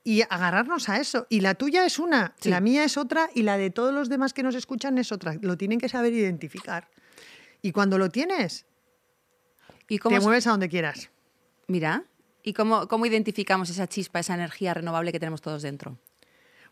y 0.03 0.23
agarrarnos 0.23 0.89
a 0.89 0.99
eso. 0.99 1.27
Y 1.29 1.41
la 1.41 1.55
tuya 1.55 1.87
es 1.87 1.99
una, 1.99 2.35
sí. 2.41 2.51
la 2.51 2.61
mía 2.61 2.83
es 2.85 2.97
otra 2.97 3.31
y 3.35 3.43
la 3.43 3.57
de 3.59 3.71
todos 3.71 3.95
los 3.95 4.09
demás 4.09 4.33
que 4.33 4.43
nos 4.43 4.55
escuchan 4.55 4.99
es 4.99 5.13
otra. 5.13 5.37
Lo 5.41 5.57
tienen 5.57 5.79
que 5.79 5.89
saber 5.89 6.13
identificar. 6.13 6.89
Y 7.61 7.71
cuando 7.71 7.97
lo 7.97 8.09
tienes, 8.09 8.67
¿Y 9.89 9.99
cómo 9.99 10.17
te 10.17 10.23
mueves 10.23 10.47
a 10.47 10.51
donde 10.51 10.69
quieras. 10.69 11.11
Mira, 11.69 12.05
¿y 12.43 12.55
cómo, 12.55 12.89
cómo 12.89 13.07
identificamos 13.07 13.71
esa 13.71 13.87
chispa, 13.87 14.21
esa 14.21 14.35
energía 14.35 14.75
renovable 14.75 15.13
que 15.13 15.21
tenemos 15.21 15.43
todos 15.43 15.63
dentro? 15.63 15.99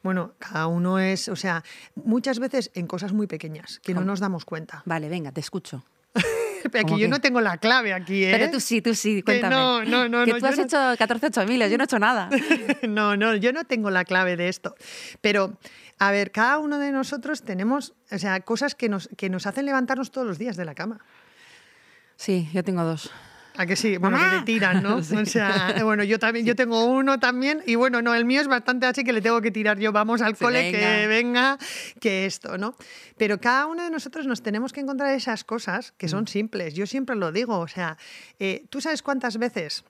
Bueno, 0.02 0.34
cada 0.38 0.66
uno 0.66 0.98
es, 0.98 1.28
o 1.28 1.36
sea, 1.36 1.62
muchas 1.94 2.38
veces 2.38 2.70
en 2.74 2.86
cosas 2.86 3.12
muy 3.12 3.26
pequeñas 3.26 3.80
que 3.80 3.92
¿Cómo? 3.92 4.04
no 4.04 4.12
nos 4.12 4.20
damos 4.20 4.44
cuenta. 4.44 4.82
Vale, 4.86 5.08
venga, 5.08 5.32
te 5.32 5.40
escucho. 5.40 5.84
Pero 6.70 6.86
aquí 6.86 6.92
yo 6.92 7.06
que? 7.06 7.08
no 7.08 7.20
tengo 7.20 7.40
la 7.40 7.58
clave 7.58 7.92
aquí, 7.92 8.24
¿eh? 8.24 8.32
Pero 8.32 8.50
tú 8.50 8.60
sí, 8.60 8.82
tú 8.82 8.94
sí, 8.94 9.22
cuéntame. 9.22 9.54
no, 9.54 9.84
no, 9.84 10.08
no. 10.08 10.24
Que 10.24 10.32
no, 10.32 10.38
tú 10.38 10.46
has 10.46 10.56
no... 10.56 10.64
hecho 10.64 10.76
14 10.98 11.26
8000, 11.26 11.68
yo 11.70 11.76
no 11.76 11.84
he 11.84 11.86
hecho 11.86 11.98
nada. 11.98 12.30
no, 12.88 13.16
no, 13.16 13.34
yo 13.36 13.52
no 13.52 13.64
tengo 13.64 13.90
la 13.90 14.04
clave 14.04 14.36
de 14.36 14.48
esto. 14.48 14.74
Pero, 15.20 15.58
a 15.98 16.10
ver, 16.10 16.32
cada 16.32 16.58
uno 16.58 16.78
de 16.78 16.92
nosotros 16.92 17.42
tenemos, 17.42 17.94
o 18.10 18.18
sea, 18.18 18.40
cosas 18.40 18.74
que 18.74 18.88
nos, 18.88 19.08
que 19.16 19.30
nos 19.30 19.46
hacen 19.46 19.66
levantarnos 19.66 20.10
todos 20.10 20.26
los 20.26 20.38
días 20.38 20.56
de 20.56 20.64
la 20.64 20.74
cama. 20.74 21.00
Sí, 22.16 22.48
yo 22.52 22.62
tengo 22.62 22.84
dos. 22.84 23.10
¿A 23.56 23.66
que 23.66 23.76
sí? 23.76 23.96
Bueno, 23.98 24.16
¡Mamá! 24.16 24.30
que 24.32 24.38
te 24.40 24.44
tiran, 24.52 24.82
¿no? 24.82 25.02
sí. 25.02 25.16
O 25.16 25.26
sea, 25.26 25.74
bueno, 25.84 26.02
yo 26.04 26.18
también, 26.18 26.46
yo 26.46 26.54
tengo 26.56 26.84
uno 26.84 27.18
también, 27.18 27.62
y 27.66 27.74
bueno, 27.74 28.00
no, 28.02 28.14
el 28.14 28.24
mío 28.24 28.40
es 28.40 28.48
bastante 28.48 28.86
así 28.86 29.04
que 29.04 29.12
le 29.12 29.20
tengo 29.20 29.40
que 29.40 29.50
tirar 29.50 29.78
yo, 29.78 29.92
vamos 29.92 30.22
al 30.22 30.36
cole, 30.36 30.70
venga. 30.72 30.78
que 30.78 31.06
venga, 31.06 31.58
que 32.00 32.26
esto, 32.26 32.56
¿no? 32.58 32.74
Pero 33.16 33.40
cada 33.40 33.66
uno 33.66 33.82
de 33.84 33.90
nosotros 33.90 34.26
nos 34.26 34.42
tenemos 34.42 34.72
que 34.72 34.80
encontrar 34.80 35.14
esas 35.14 35.44
cosas 35.44 35.92
que 35.92 36.08
son 36.08 36.24
Mm. 36.24 36.26
simples. 36.28 36.74
Yo 36.74 36.86
siempre 36.86 37.16
lo 37.16 37.32
digo, 37.32 37.58
o 37.58 37.68
sea, 37.68 37.96
eh, 38.38 38.64
¿tú 38.70 38.80
sabes 38.80 39.02
cuántas 39.02 39.36
veces 39.38 39.84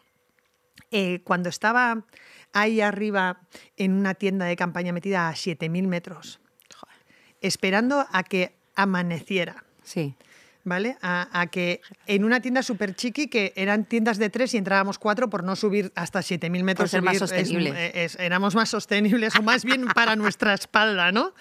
eh, 0.90 1.20
cuando 1.24 1.48
estaba 1.48 2.04
ahí 2.52 2.80
arriba 2.80 3.40
en 3.76 3.92
una 3.92 4.14
tienda 4.14 4.46
de 4.46 4.56
campaña 4.56 4.92
metida 4.92 5.28
a 5.28 5.34
7.000 5.36 5.86
metros, 5.86 6.40
Joder. 6.74 6.96
esperando 7.40 8.06
a 8.10 8.22
que 8.24 8.56
amaneciera? 8.74 9.64
Sí. 9.84 10.16
¿Vale? 10.64 10.96
A, 11.02 11.28
a, 11.40 11.46
que 11.46 11.80
en 12.06 12.24
una 12.24 12.40
tienda 12.40 12.62
súper 12.62 12.94
chiqui, 12.94 13.28
que 13.28 13.52
eran 13.56 13.84
tiendas 13.84 14.18
de 14.18 14.30
tres 14.30 14.54
y 14.54 14.56
entrábamos 14.56 14.98
cuatro 14.98 15.30
por 15.30 15.44
no 15.44 15.56
subir 15.56 15.92
hasta 15.94 16.20
7.000 16.20 16.62
metros. 16.62 16.76
Por 16.76 16.88
ser 16.88 17.00
subir, 17.00 17.10
más 17.10 17.18
sostenibles. 17.18 17.74
Es, 17.76 18.14
es, 18.14 18.20
éramos 18.20 18.54
más 18.54 18.68
sostenibles, 18.68 19.34
o 19.36 19.42
más 19.42 19.64
bien 19.64 19.86
para 19.94 20.16
nuestra 20.16 20.54
espalda, 20.54 21.12
¿no? 21.12 21.32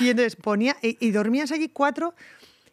Y 0.00 0.10
entonces 0.10 0.36
ponía, 0.36 0.76
y, 0.82 0.96
y, 1.00 1.10
dormías 1.10 1.52
allí 1.52 1.68
cuatro 1.68 2.14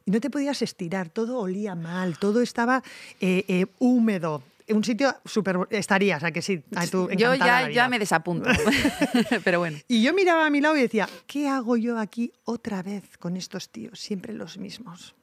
y 0.06 0.12
no 0.12 0.20
te 0.20 0.30
podías 0.30 0.62
estirar, 0.62 1.10
todo 1.10 1.40
olía 1.40 1.76
mal, 1.76 2.18
todo 2.18 2.42
estaba 2.42 2.84
eh, 3.22 3.46
eh, 3.48 3.66
húmedo. 3.80 4.44
un 4.70 4.84
sitio 4.84 5.16
súper... 5.24 5.58
Estarías, 5.70 6.24
¿a 6.24 6.32
que 6.32 6.42
sí? 6.42 6.62
A 6.76 6.86
yo 6.86 7.36
ya, 7.36 7.70
ya 7.70 7.88
me 7.88 8.00
desapunto, 8.00 8.50
pero 9.44 9.60
bueno. 9.60 9.78
Y 9.88 10.02
yo 10.04 10.14
miraba 10.14 10.46
a 10.46 10.50
mi 10.50 10.60
lado 10.60 10.76
y 10.76 10.82
decía, 10.82 11.08
¿qué 11.26 11.48
hago 11.48 11.78
yo 11.78 11.98
aquí 12.00 12.34
otra 12.44 12.84
vez 12.84 13.18
con 13.18 13.38
estos 13.38 13.70
tíos? 13.70 14.00
Siempre 14.00 14.34
los 14.34 14.58
mismos. 14.58 15.16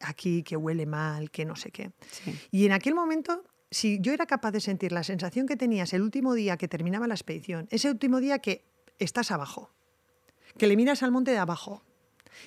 Aquí 0.00 0.42
que 0.42 0.56
huele 0.56 0.86
mal, 0.86 1.30
que 1.30 1.44
no 1.44 1.56
sé 1.56 1.70
qué. 1.70 1.92
Sí. 2.10 2.38
Y 2.50 2.66
en 2.66 2.72
aquel 2.72 2.94
momento, 2.94 3.44
si 3.70 3.98
yo 4.00 4.12
era 4.12 4.26
capaz 4.26 4.50
de 4.50 4.60
sentir 4.60 4.92
la 4.92 5.02
sensación 5.02 5.46
que 5.46 5.56
tenías 5.56 5.92
el 5.92 6.02
último 6.02 6.34
día 6.34 6.56
que 6.56 6.68
terminaba 6.68 7.06
la 7.06 7.14
expedición, 7.14 7.66
ese 7.70 7.90
último 7.90 8.20
día 8.20 8.38
que 8.38 8.64
estás 8.98 9.30
abajo, 9.30 9.70
que 10.58 10.66
le 10.66 10.76
miras 10.76 11.02
al 11.02 11.12
monte 11.12 11.30
de 11.30 11.38
abajo 11.38 11.82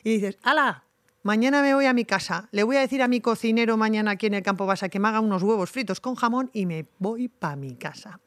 y 0.03 0.13
dices, 0.13 0.37
¡Hala! 0.43 0.85
Mañana 1.21 1.61
me 1.61 1.73
voy 1.73 1.85
a 1.85 1.93
mi 1.93 2.05
casa. 2.05 2.47
Le 2.51 2.63
voy 2.63 2.77
a 2.77 2.79
decir 2.79 3.01
a 3.01 3.07
mi 3.09 3.19
cocinero 3.19 3.75
mañana 3.75 4.11
aquí 4.11 4.27
en 4.27 4.35
el 4.35 4.43
campo 4.43 4.65
basa 4.65 4.87
que 4.87 4.99
me 4.99 5.09
haga 5.09 5.19
unos 5.19 5.43
huevos 5.43 5.69
fritos 5.69 5.99
con 5.99 6.15
jamón 6.15 6.49
y 6.53 6.65
me 6.65 6.87
voy 6.97 7.27
para 7.27 7.57
mi 7.57 7.75
casa. 7.75 8.21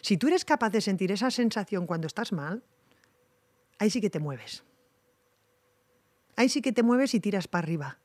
Si 0.00 0.16
tú 0.16 0.26
eres 0.26 0.44
capaz 0.44 0.70
de 0.70 0.80
sentir 0.80 1.12
esa 1.12 1.30
sensación 1.30 1.86
cuando 1.86 2.08
estás 2.08 2.32
mal, 2.32 2.64
ahí 3.78 3.90
sí 3.90 4.00
que 4.00 4.10
te 4.10 4.18
mueves. 4.18 4.64
Ahí 6.34 6.48
sí 6.48 6.60
que 6.62 6.72
te 6.72 6.82
mueves 6.82 7.14
y 7.14 7.20
tiras 7.20 7.46
para 7.46 7.64
arriba. 7.64 7.98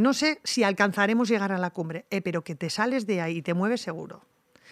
No 0.00 0.14
sé 0.14 0.40
si 0.44 0.64
alcanzaremos 0.64 1.28
llegar 1.28 1.52
a 1.52 1.58
la 1.58 1.70
cumbre, 1.70 2.06
eh, 2.08 2.22
pero 2.22 2.42
que 2.42 2.54
te 2.54 2.70
sales 2.70 3.06
de 3.06 3.20
ahí 3.20 3.36
y 3.38 3.42
te 3.42 3.52
mueves 3.52 3.82
seguro. 3.82 4.24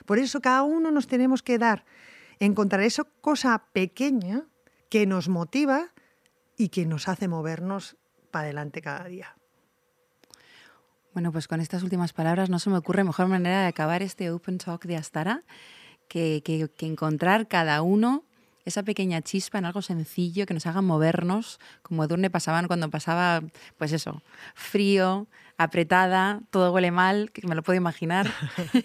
Por 0.06 0.18
eso 0.18 0.40
cada 0.40 0.62
uno 0.62 0.90
nos 0.90 1.06
tenemos 1.06 1.42
que 1.42 1.58
dar, 1.58 1.84
encontrar 2.38 2.80
esa 2.82 3.04
cosa 3.20 3.64
pequeña 3.74 4.46
que 4.88 5.06
nos 5.06 5.28
motiva 5.28 5.92
y 6.56 6.70
que 6.70 6.86
nos 6.86 7.08
hace 7.08 7.28
movernos 7.28 7.96
para 8.30 8.44
adelante 8.44 8.80
cada 8.80 9.04
día. 9.04 9.36
Bueno, 11.12 11.30
pues 11.30 11.46
con 11.46 11.60
estas 11.60 11.82
últimas 11.82 12.14
palabras 12.14 12.48
no 12.48 12.58
se 12.58 12.70
me 12.70 12.78
ocurre 12.78 13.04
mejor 13.04 13.26
manera 13.26 13.60
de 13.60 13.66
acabar 13.66 14.02
este 14.02 14.30
Open 14.30 14.56
Talk 14.56 14.84
de 14.86 14.96
Astara 14.96 15.42
que, 16.08 16.42
que- 16.42 16.70
que 16.70 16.86
encontrar 16.86 17.48
cada 17.48 17.82
uno 17.82 18.24
esa 18.68 18.82
pequeña 18.84 19.20
chispa 19.22 19.58
en 19.58 19.64
algo 19.64 19.82
sencillo 19.82 20.46
que 20.46 20.54
nos 20.54 20.66
haga 20.66 20.80
movernos, 20.82 21.58
como 21.82 22.04
Edurne 22.04 22.30
pasaban 22.30 22.66
cuando 22.68 22.88
pasaba, 22.90 23.42
pues 23.78 23.92
eso, 23.92 24.22
frío, 24.54 25.26
apretada, 25.56 26.40
todo 26.50 26.72
huele 26.72 26.90
mal, 26.92 27.32
que 27.32 27.46
me 27.48 27.54
lo 27.56 27.62
puedo 27.64 27.76
imaginar. 27.76 28.30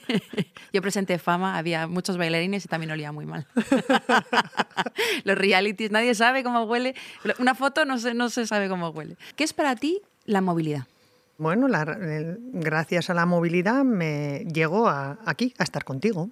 Yo 0.73 0.81
presenté 0.81 1.19
fama, 1.19 1.57
había 1.57 1.85
muchos 1.87 2.17
bailarines 2.17 2.65
y 2.65 2.67
también 2.67 2.91
olía 2.91 3.11
muy 3.11 3.25
mal. 3.27 3.45
Los 5.23 5.37
realities, 5.37 5.91
nadie 5.91 6.15
sabe 6.15 6.43
cómo 6.43 6.63
huele. 6.63 6.95
Una 7.39 7.55
foto 7.55 7.85
no 7.85 7.97
se, 7.99 8.13
no 8.13 8.29
se 8.29 8.47
sabe 8.47 8.69
cómo 8.69 8.89
huele. 8.89 9.17
¿Qué 9.35 9.43
es 9.43 9.53
para 9.53 9.75
ti 9.75 10.01
la 10.25 10.41
movilidad? 10.41 10.85
Bueno, 11.37 11.67
la- 11.67 11.81
el- 11.83 12.37
gracias 12.53 13.09
a 13.09 13.13
la 13.13 13.25
movilidad 13.25 13.83
me 13.83 14.45
llego 14.51 14.87
a- 14.87 15.19
aquí 15.25 15.53
a 15.57 15.63
estar 15.63 15.83
contigo, 15.83 16.29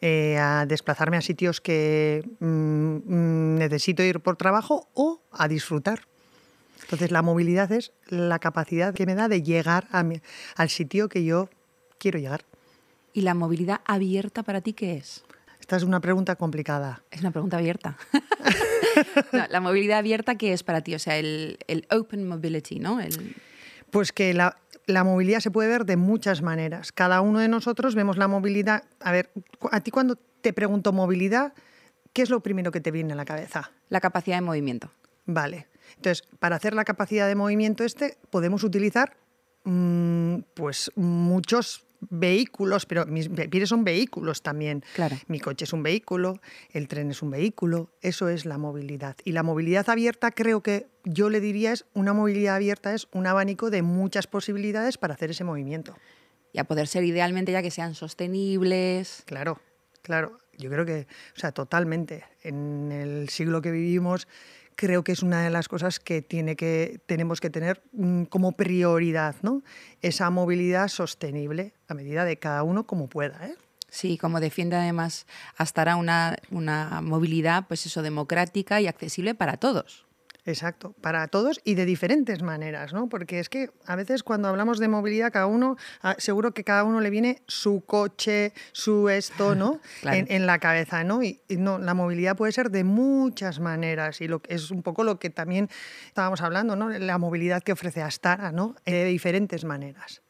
eh, 0.00 0.38
a 0.38 0.66
desplazarme 0.66 1.16
a 1.16 1.20
sitios 1.20 1.60
que 1.60 2.24
mm, 2.40 2.46
mm, 2.46 3.54
necesito 3.58 4.02
ir 4.02 4.20
por 4.20 4.36
trabajo 4.36 4.88
o 4.94 5.20
a 5.32 5.46
disfrutar. 5.48 6.00
Entonces 6.82 7.10
la 7.10 7.22
movilidad 7.22 7.70
es 7.72 7.92
la 8.08 8.38
capacidad 8.38 8.94
que 8.94 9.06
me 9.06 9.14
da 9.14 9.28
de 9.28 9.42
llegar 9.42 9.86
a 9.92 10.02
mi- 10.02 10.20
al 10.56 10.70
sitio 10.70 11.08
que 11.08 11.24
yo 11.24 11.48
quiero 11.98 12.18
llegar. 12.18 12.44
¿Y 13.12 13.20
la 13.22 13.34
movilidad 13.34 13.80
abierta 13.84 14.42
para 14.42 14.60
ti 14.60 14.72
qué 14.72 14.94
es? 14.96 15.22
Esta 15.60 15.76
es 15.76 15.82
una 15.82 16.00
pregunta 16.00 16.36
complicada. 16.36 17.02
Es 17.10 17.20
una 17.20 17.30
pregunta 17.30 17.58
abierta. 17.58 17.96
No, 19.32 19.44
la 19.48 19.60
movilidad 19.60 19.98
abierta, 19.98 20.34
¿qué 20.36 20.52
es 20.52 20.62
para 20.64 20.80
ti? 20.82 20.94
O 20.94 20.98
sea, 20.98 21.16
el, 21.16 21.58
el 21.68 21.86
open 21.90 22.26
mobility, 22.26 22.80
¿no? 22.80 23.00
El- 23.00 23.36
Pues 23.90 24.12
que 24.12 24.34
la, 24.34 24.56
la 24.86 25.04
movilidad 25.04 25.40
se 25.40 25.50
puede 25.50 25.68
ver 25.68 25.84
de 25.84 25.96
muchas 25.96 26.42
maneras. 26.42 26.92
Cada 26.92 27.20
uno 27.20 27.38
de 27.38 27.48
nosotros 27.48 27.94
vemos 27.94 28.16
la 28.16 28.28
movilidad. 28.28 28.84
A 29.00 29.12
ver, 29.12 29.30
a 29.70 29.80
ti 29.80 29.90
cuando 29.90 30.16
te 30.16 30.52
pregunto 30.52 30.92
movilidad, 30.92 31.52
¿qué 32.12 32.22
es 32.22 32.30
lo 32.30 32.40
primero 32.40 32.70
que 32.72 32.80
te 32.80 32.90
viene 32.90 33.12
a 33.12 33.16
la 33.16 33.24
cabeza? 33.24 33.72
la 33.90 34.00
capacidad 34.00 34.38
de 34.38 34.40
movimiento. 34.40 34.90
Vale. 35.26 35.66
Entonces, 35.96 36.26
para 36.38 36.56
hacer 36.56 36.72
la 36.74 36.84
capacidad 36.84 37.28
de 37.28 37.34
movimiento 37.34 37.84
este, 37.84 38.16
podemos 38.30 38.64
utilizar 38.64 39.16
mm, 39.64 40.36
pues 40.54 40.90
muchos 40.96 41.84
vehículos, 42.08 42.86
pero 42.86 43.06
mis 43.06 43.28
pies 43.28 43.68
son 43.68 43.84
vehículos 43.84 44.42
también. 44.42 44.84
Claro. 44.94 45.16
Mi 45.28 45.40
coche 45.40 45.64
es 45.64 45.72
un 45.72 45.82
vehículo, 45.82 46.40
el 46.72 46.88
tren 46.88 47.10
es 47.10 47.22
un 47.22 47.30
vehículo, 47.30 47.90
eso 48.00 48.28
es 48.28 48.46
la 48.46 48.58
movilidad. 48.58 49.16
Y 49.24 49.32
la 49.32 49.42
movilidad 49.42 49.88
abierta 49.90 50.30
creo 50.30 50.62
que 50.62 50.86
yo 51.04 51.30
le 51.30 51.40
diría 51.40 51.72
es 51.72 51.84
una 51.94 52.12
movilidad 52.12 52.56
abierta 52.56 52.94
es 52.94 53.08
un 53.12 53.26
abanico 53.26 53.70
de 53.70 53.82
muchas 53.82 54.26
posibilidades 54.26 54.98
para 54.98 55.14
hacer 55.14 55.30
ese 55.30 55.44
movimiento. 55.44 55.94
Y 56.52 56.58
a 56.58 56.64
poder 56.64 56.88
ser 56.88 57.04
idealmente 57.04 57.52
ya 57.52 57.62
que 57.62 57.70
sean 57.70 57.94
sostenibles. 57.94 59.22
Claro, 59.26 59.60
claro. 60.02 60.38
Yo 60.58 60.68
creo 60.68 60.84
que, 60.84 61.06
o 61.36 61.40
sea, 61.40 61.52
totalmente. 61.52 62.24
En 62.42 62.92
el 62.92 63.28
siglo 63.28 63.62
que 63.62 63.70
vivimos, 63.70 64.28
creo 64.80 65.04
que 65.04 65.12
es 65.12 65.22
una 65.22 65.42
de 65.42 65.50
las 65.50 65.68
cosas 65.68 66.00
que, 66.00 66.22
tiene 66.22 66.56
que 66.56 67.02
tenemos 67.04 67.38
que 67.38 67.50
tener 67.50 67.82
mm, 67.92 68.22
como 68.24 68.52
prioridad, 68.52 69.36
¿no? 69.42 69.62
Esa 70.00 70.30
movilidad 70.30 70.88
sostenible 70.88 71.74
a 71.86 71.92
medida 71.92 72.24
de 72.24 72.38
cada 72.38 72.62
uno 72.62 72.86
como 72.86 73.06
pueda, 73.06 73.46
¿eh? 73.46 73.56
Sí, 73.90 74.16
como 74.16 74.40
defiende 74.40 74.76
además 74.76 75.26
Astara 75.58 75.96
una, 75.96 76.38
una 76.50 77.02
movilidad, 77.02 77.66
pues 77.68 77.84
eso, 77.84 78.00
democrática 78.00 78.80
y 78.80 78.86
accesible 78.86 79.34
para 79.34 79.58
todos. 79.58 80.06
Exacto, 80.46 80.94
para 81.00 81.28
todos 81.28 81.60
y 81.64 81.74
de 81.74 81.84
diferentes 81.84 82.42
maneras, 82.42 82.92
¿no? 82.92 83.08
Porque 83.08 83.40
es 83.40 83.48
que 83.48 83.70
a 83.86 83.94
veces 83.96 84.22
cuando 84.22 84.48
hablamos 84.48 84.78
de 84.78 84.88
movilidad, 84.88 85.30
cada 85.32 85.46
uno, 85.46 85.76
ah, 86.02 86.16
seguro 86.18 86.52
que 86.54 86.64
cada 86.64 86.84
uno 86.84 87.00
le 87.00 87.10
viene 87.10 87.42
su 87.46 87.82
coche, 87.84 88.52
su 88.72 89.08
esto, 89.08 89.54
¿no? 89.54 89.80
Claro. 90.00 90.16
en, 90.18 90.26
en 90.30 90.46
la 90.46 90.58
cabeza, 90.58 91.04
¿no? 91.04 91.22
Y, 91.22 91.40
y 91.48 91.56
no, 91.56 91.78
la 91.78 91.92
movilidad 91.94 92.36
puede 92.36 92.52
ser 92.52 92.70
de 92.70 92.84
muchas 92.84 93.60
maneras 93.60 94.20
y 94.20 94.28
lo, 94.28 94.40
que- 94.40 94.54
es 94.54 94.70
un 94.70 94.82
poco 94.82 95.04
lo 95.04 95.18
que 95.18 95.28
también 95.30 95.68
estábamos 96.06 96.40
hablando, 96.40 96.74
¿no? 96.76 96.88
La 96.88 97.18
movilidad 97.18 97.62
que 97.62 97.72
ofrece 97.72 98.00
Astara, 98.02 98.50
¿no? 98.50 98.76
Eh, 98.86 98.92
De 98.92 99.04
diferentes 99.06 99.64
maneras. 99.64 100.22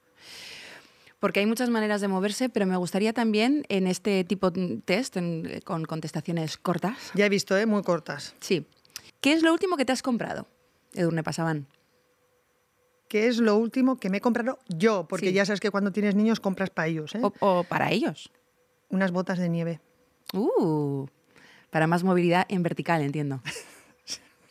Porque 1.20 1.40
hay 1.40 1.46
muchas 1.46 1.68
maneras 1.68 2.00
de 2.00 2.08
moverse, 2.08 2.48
pero 2.48 2.64
me 2.66 2.76
gustaría 2.78 3.12
también 3.12 3.64
en 3.68 3.86
este 3.86 4.24
tipo 4.24 4.50
de 4.50 4.78
test, 4.84 5.16
en- 5.18 5.60
con 5.64 5.84
contestaciones 5.84 6.56
cortas, 6.56 6.96
Ya 7.14 7.26
he 7.26 7.28
visto, 7.28 7.56
¿eh? 7.56 7.66
Muy 7.66 7.82
cortas. 7.82 8.34
sí. 8.40 8.66
¿Qué 9.20 9.32
es 9.32 9.42
lo 9.42 9.52
último 9.52 9.76
que 9.76 9.84
te 9.84 9.92
has 9.92 10.02
comprado? 10.02 10.46
Edurne 10.94 11.22
Pasaban. 11.22 11.66
¿Qué 13.08 13.26
es 13.26 13.38
lo 13.38 13.56
último 13.56 13.96
que 13.98 14.08
me 14.08 14.18
he 14.18 14.20
comprado 14.20 14.58
yo? 14.68 15.06
Porque 15.08 15.26
Sí. 15.28 15.32
ya 15.32 15.44
sabes 15.44 15.60
que 15.60 15.70
cuando 15.70 15.90
tienes 15.92 16.14
niños 16.14 16.38
compras 16.40 16.70
para 16.70 16.88
ellos, 16.88 17.14
¿eh? 17.14 17.20
O, 17.22 17.32
o 17.40 17.64
para 17.64 17.90
ellos. 17.90 18.30
Unas 18.88 19.10
botas 19.10 19.38
de 19.38 19.48
nieve. 19.48 19.80
Uh, 20.32 21.06
para 21.70 21.86
más 21.88 22.04
movilidad 22.04 22.46
en 22.48 22.62
vertical, 22.62 23.02
entiendo. 23.02 23.42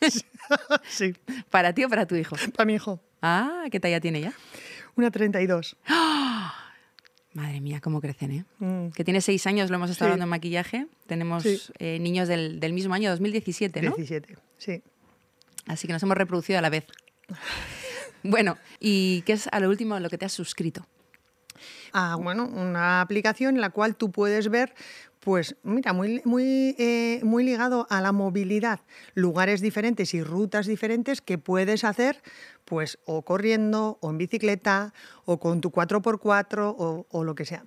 sí, 0.88 1.14
¿Para 1.50 1.72
ti 1.74 1.84
o 1.84 1.88
para 1.88 2.06
tu 2.06 2.14
hijo? 2.16 2.36
para 2.54 2.66
mi 2.66 2.74
hijo. 2.74 3.00
Ah, 3.22 3.64
¿qué 3.70 3.80
talla 3.80 4.00
tiene 4.00 4.20
ya? 4.20 4.32
Una 4.96 5.10
32. 5.10 5.76
Madre 7.32 7.60
mía, 7.60 7.80
cómo 7.80 8.00
crecen, 8.00 8.32
¿eh? 8.32 8.44
Mm. 8.58 8.88
Que 8.90 9.04
tiene 9.04 9.20
seis 9.20 9.46
años, 9.46 9.70
lo 9.70 9.76
hemos 9.76 9.88
estado 9.90 10.08
Sí. 10.08 10.12
hablando 10.12 10.24
en 10.24 10.30
maquillaje. 10.30 10.86
Tenemos 11.06 11.44
Sí. 11.44 11.60
eh, 11.78 11.98
niños 12.00 12.26
del, 12.26 12.58
del 12.58 12.72
mismo 12.72 12.92
año, 12.94 13.08
2017, 13.10 13.82
¿no? 13.82 13.94
17, 13.96 14.36
sí. 14.58 14.82
Así 15.66 15.86
que 15.86 15.92
nos 15.92 16.02
hemos 16.02 16.16
reproducido 16.16 16.58
a 16.58 16.62
la 16.62 16.70
vez. 16.70 16.86
bueno, 18.24 18.58
¿y 18.80 19.22
qué 19.22 19.34
es 19.34 19.48
a 19.52 19.60
lo 19.60 19.68
último 19.68 19.98
lo 20.00 20.10
que 20.10 20.18
te 20.18 20.24
has 20.24 20.32
suscrito? 20.32 20.86
Ah, 21.92 22.16
bueno, 22.20 22.46
una 22.46 23.00
aplicación 23.00 23.56
en 23.56 23.60
la 23.60 23.70
cual 23.70 23.96
tú 23.96 24.10
puedes 24.10 24.48
ver, 24.48 24.74
pues 25.20 25.56
mira, 25.62 25.92
muy, 25.92 26.22
muy, 26.24 26.74
eh, 26.78 27.20
muy 27.22 27.44
ligado 27.44 27.86
a 27.90 28.00
la 28.00 28.12
movilidad, 28.12 28.80
lugares 29.14 29.60
diferentes 29.60 30.14
y 30.14 30.22
rutas 30.22 30.66
diferentes 30.66 31.20
que 31.20 31.38
puedes 31.38 31.84
hacer, 31.84 32.22
pues 32.64 32.98
o 33.04 33.22
corriendo, 33.22 33.98
o 34.00 34.10
en 34.10 34.18
bicicleta, 34.18 34.94
o 35.24 35.38
con 35.38 35.60
tu 35.60 35.70
4x4, 35.70 36.74
o, 36.76 37.06
o 37.10 37.24
lo 37.24 37.34
que 37.34 37.44
sea. 37.44 37.64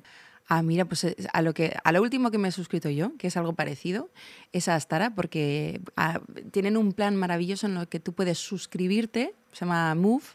Ah, 0.48 0.62
mira, 0.62 0.86
pues 0.86 1.08
a 1.32 1.42
lo, 1.42 1.54
que, 1.54 1.76
a 1.84 1.92
lo 1.92 2.02
último 2.02 2.30
que 2.30 2.38
me 2.38 2.50
he 2.50 2.52
suscrito 2.52 2.90
yo, 2.90 3.16
que 3.18 3.28
es 3.28 3.38
algo 3.38 3.54
parecido, 3.54 4.10
es 4.52 4.68
a 4.68 4.76
Astara, 4.76 5.16
porque 5.16 5.80
ah, 5.96 6.20
tienen 6.52 6.76
un 6.76 6.92
plan 6.92 7.16
maravilloso 7.16 7.68
en 7.68 7.76
lo 7.76 7.88
que 7.88 8.00
tú 8.00 8.14
puedes 8.14 8.40
suscribirte, 8.40 9.34
se 9.54 9.66
llama 9.66 9.96
Move, 9.96 10.26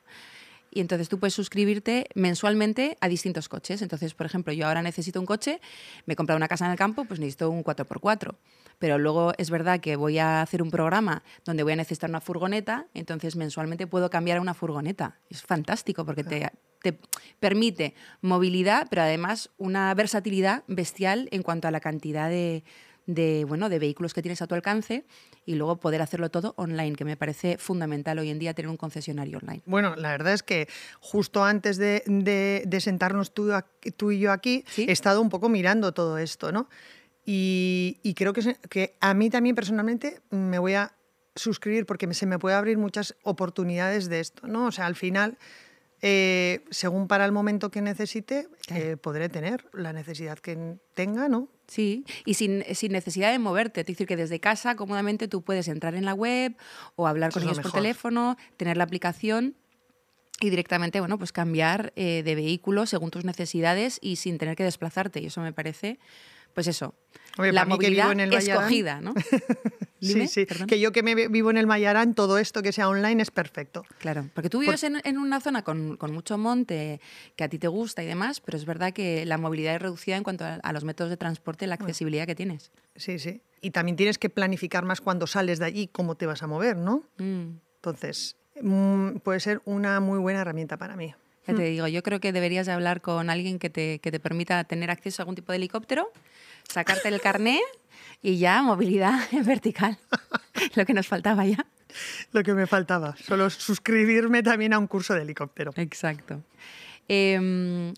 y 0.71 0.81
entonces 0.81 1.09
tú 1.09 1.19
puedes 1.19 1.35
suscribirte 1.35 2.07
mensualmente 2.15 2.97
a 3.01 3.09
distintos 3.09 3.49
coches. 3.49 3.83
Entonces, 3.83 4.15
por 4.15 4.27
ejemplo, 4.27 4.53
yo 4.53 4.67
ahora 4.67 4.83
necesito 4.83 5.21
un 5.21 5.27
coche, 5.27 5.61
me 6.07 6.15
he 6.15 6.17
comprado 6.17 6.37
una 6.37 6.49
casa 6.49 6.67
en 6.67 6.73
el 6.73 6.79
campo, 6.79 7.05
pues 7.05 7.21
necesito 7.21 7.51
un 7.51 7.65
4x4. 7.65 8.35
Pero 8.79 8.99
luego 8.99 9.33
es 9.39 9.51
verdad 9.51 9.81
que 9.81 9.97
voy 9.97 10.19
a 10.19 10.41
hacer 10.41 10.63
un 10.63 10.71
programa 10.71 11.23
donde 11.45 11.63
voy 11.63 11.73
a 11.73 11.77
necesitar 11.77 12.11
una 12.11 12.21
furgoneta, 12.21 12.87
entonces 12.95 13.35
mensualmente 13.35 13.87
puedo 13.87 14.09
cambiar 14.11 14.39
a 14.39 14.41
una 14.41 14.55
furgoneta. 14.55 15.19
Es 15.31 15.43
fantástico 15.43 16.05
porque 16.05 16.23
te, 16.23 16.53
te 16.83 16.99
permite 17.41 17.95
movilidad, 18.21 18.87
pero 18.89 19.03
además 19.03 19.51
una 19.59 19.93
versatilidad 19.95 20.63
bestial 20.69 21.29
en 21.33 21.43
cuanto 21.43 21.67
a 21.67 21.73
la 21.73 21.81
cantidad 21.81 22.29
de, 22.29 22.63
de, 23.09 23.47
bueno, 23.47 23.71
de 23.71 23.79
vehículos 23.79 24.13
que 24.13 24.21
tienes 24.21 24.43
a 24.43 24.47
tu 24.47 24.55
alcance 24.55 25.05
y 25.47 25.55
luego 25.55 25.77
poder 25.81 26.03
hacerlo 26.03 26.31
todo 26.31 26.53
online, 26.57 26.95
que 26.95 27.07
me 27.07 27.17
parece 27.17 27.57
fundamental 27.57 28.19
hoy 28.19 28.29
en 28.29 28.39
día 28.39 28.53
tener 28.53 28.69
un 28.69 28.77
concesionario 28.77 29.39
online. 29.39 29.63
Bueno, 29.65 29.97
la 29.97 30.11
verdad 30.11 30.35
es 30.35 30.43
que 30.43 30.69
justo 31.01 31.43
antes 31.43 31.79
de, 31.79 32.03
sentarnos 32.81 33.33
tú, 33.33 33.51
tú, 33.97 34.13
y 34.13 34.19
yo 34.21 34.31
aquí, 34.31 34.65
he 34.77 34.93
estado 34.93 35.23
un 35.23 35.31
poco 35.31 35.49
mirando 35.49 35.93
todo 35.93 36.19
esto, 36.19 36.53
¿no? 36.53 36.69
Y, 37.25 38.15
creo 38.15 38.35
que, 38.35 38.57
que 38.69 38.97
a 39.01 39.15
mí 39.15 39.31
también 39.31 39.55
personalmente 39.55 40.21
me 40.31 40.59
voy 40.59 40.75
a 40.75 40.95
suscribir 41.35 41.87
porque 41.87 42.13
se 42.13 42.27
me 42.27 42.39
puede 42.39 42.57
abrir 42.57 42.77
muchas 42.77 43.17
oportunidades 43.23 44.11
de 44.11 44.21
esto, 44.21 44.47
¿no? 44.47 44.67
O 44.67 44.73
sea, 44.73 44.85
al 44.85 44.97
final 44.97 45.39
eh, 46.01 46.65
según 46.71 47.09
para 47.09 47.25
el 47.25 47.33
momento 47.33 47.71
que 47.71 47.83
necesite, 47.83 48.49
eh, 48.71 48.97
podré 48.97 49.29
tener 49.29 49.67
la 49.73 49.93
necesidad 49.93 50.39
que 50.39 50.77
tenga, 50.95 51.29
¿no? 51.29 51.49
Sí, 51.67 52.05
y 52.25 52.35
sin, 52.35 52.59
necesidad 52.91 53.31
de 53.33 53.39
moverte. 53.39 53.81
Es 53.81 53.87
decir, 53.87 54.07
que 54.07 54.17
desde 54.17 54.41
casa 54.41 54.77
cómodamente 54.77 55.29
tú 55.29 55.43
puedes 55.43 55.69
entrar 55.69 55.95
en 55.95 56.05
la 56.05 56.15
web 56.15 56.57
o 56.97 57.07
hablar 57.07 57.33
con 57.33 57.43
ellos 57.43 57.61
por 57.61 57.73
teléfono, 57.73 58.37
tener 58.57 58.77
la 58.77 58.85
aplicación 58.85 59.55
y 60.41 60.51
directamente, 60.51 61.01
bueno, 61.01 61.19
pues 61.19 61.33
cambiar 61.33 61.93
eh, 61.97 62.23
de 62.25 62.35
vehículo 62.37 62.87
según 62.87 63.11
tus 63.11 63.25
necesidades 63.25 63.99
y 64.01 64.17
sin 64.17 64.39
tener 64.39 64.57
que 64.57 64.65
desplazarte. 64.65 65.21
Y 65.21 65.27
eso 65.27 65.41
me 65.41 65.53
parece 65.53 65.99
pues 66.59 66.67
eso, 66.67 66.93
la 67.37 67.65
movilidad 67.67 68.11
en 68.11 68.19
el 68.19 68.35
escogida, 68.35 69.01
¿no? 69.01 69.15
sí, 70.03 70.27
sí, 70.27 70.45
que 70.45 70.81
yo 70.81 70.91
que 70.91 71.05
me 71.05 71.15
vivo 71.29 71.51
en 71.51 71.57
el 71.57 71.69
Mayarán, 71.69 72.17
todo 72.17 72.37
esto 72.37 72.63
que 72.63 72.73
sea 72.73 72.89
online 72.89 73.23
es 73.23 73.31
perfecto. 73.31 73.85
Claro, 73.99 74.29
porque 74.35 74.51
tú 74.51 74.59
vives 74.59 74.83
en, 74.83 75.19
una 75.19 75.41
zona 75.41 75.63
con, 75.63 75.97
mucho 76.11 76.37
monte, 76.37 77.01
que 77.37 77.45
a 77.45 77.49
ti 77.49 77.61
te 77.61 77.69
gusta 77.69 78.03
y 78.03 78.07
demás, 78.07 78.41
pero 78.41 78.59
es 78.59 78.65
verdad 78.65 78.93
que 78.93 79.25
la 79.25 79.39
movilidad 79.39 79.77
es 79.77 79.83
reducida 79.83 80.17
en 80.17 80.25
cuanto 80.25 80.45
a, 80.45 80.73
los 80.73 80.83
métodos 80.83 81.11
de 81.11 81.17
transporte, 81.17 81.69
la 81.69 81.75
accesibilidad 81.75 82.27
que 82.27 82.35
tienes. 82.35 82.73
Sí, 82.97 83.21
sí. 83.21 83.41
Y 83.61 83.71
también 83.71 83.95
tienes 83.95 84.19
que 84.19 84.31
planificar 84.31 84.85
más 84.85 85.01
cuando 85.01 85.29
sales 85.29 85.61
de 85.61 85.67
allí 85.67 85.87
cómo 85.87 86.17
te 86.17 86.27
vas 86.27 86.43
a 86.43 86.49
mover, 86.49 86.77
¿no? 86.77 87.05
Mm. 87.19 87.51
Entonces, 87.77 88.35
mm, 88.61 89.19
puede 89.19 89.39
ser 89.39 89.63
una 89.65 90.01
muy 90.01 90.19
buena 90.19 90.41
herramienta 90.41 90.77
para 90.77 90.97
mí. 90.97 91.15
Ya 91.49 91.55
te 91.55 91.63
mm. 91.63 91.65
digo, 91.65 91.89
yo 91.89 92.03
creo 92.03 92.21
que 92.21 92.31
deberías 92.31 92.67
de 92.67 92.73
hablar 92.73 93.01
con 93.01 93.31
alguien 93.31 93.59
que 93.59 93.71
te, 93.71 94.01
que 94.01 94.11
te 94.11 94.21
permita 94.21 94.63
tener 94.65 94.91
acceso 94.91 95.23
a 95.23 95.25
algún 95.25 95.35
tipo 95.35 95.51
de 95.51 95.57
helicóptero 95.57 96.13
sacarte 96.69 97.09
el 97.09 97.21
carné 97.21 97.61
y 98.23 98.39
ya 98.39 98.63
movilidad 98.63 99.19
vertical. 99.45 99.99
Lo 100.75 100.85
que 100.85 100.93
nos 100.93 101.09
faltaba 101.09 101.47
ya. 101.47 101.67
Lo 102.33 102.43
que 102.43 102.53
me 102.53 102.67
faltaba, 102.67 103.17
solo 103.17 103.49
suscribirme 103.49 104.43
también 104.43 104.75
a 104.75 104.79
un 104.79 104.87
curso 104.87 105.15
de 105.15 105.23
helicóptero. 105.23 105.73
Exacto. 105.77 106.45
Em, 107.09 107.95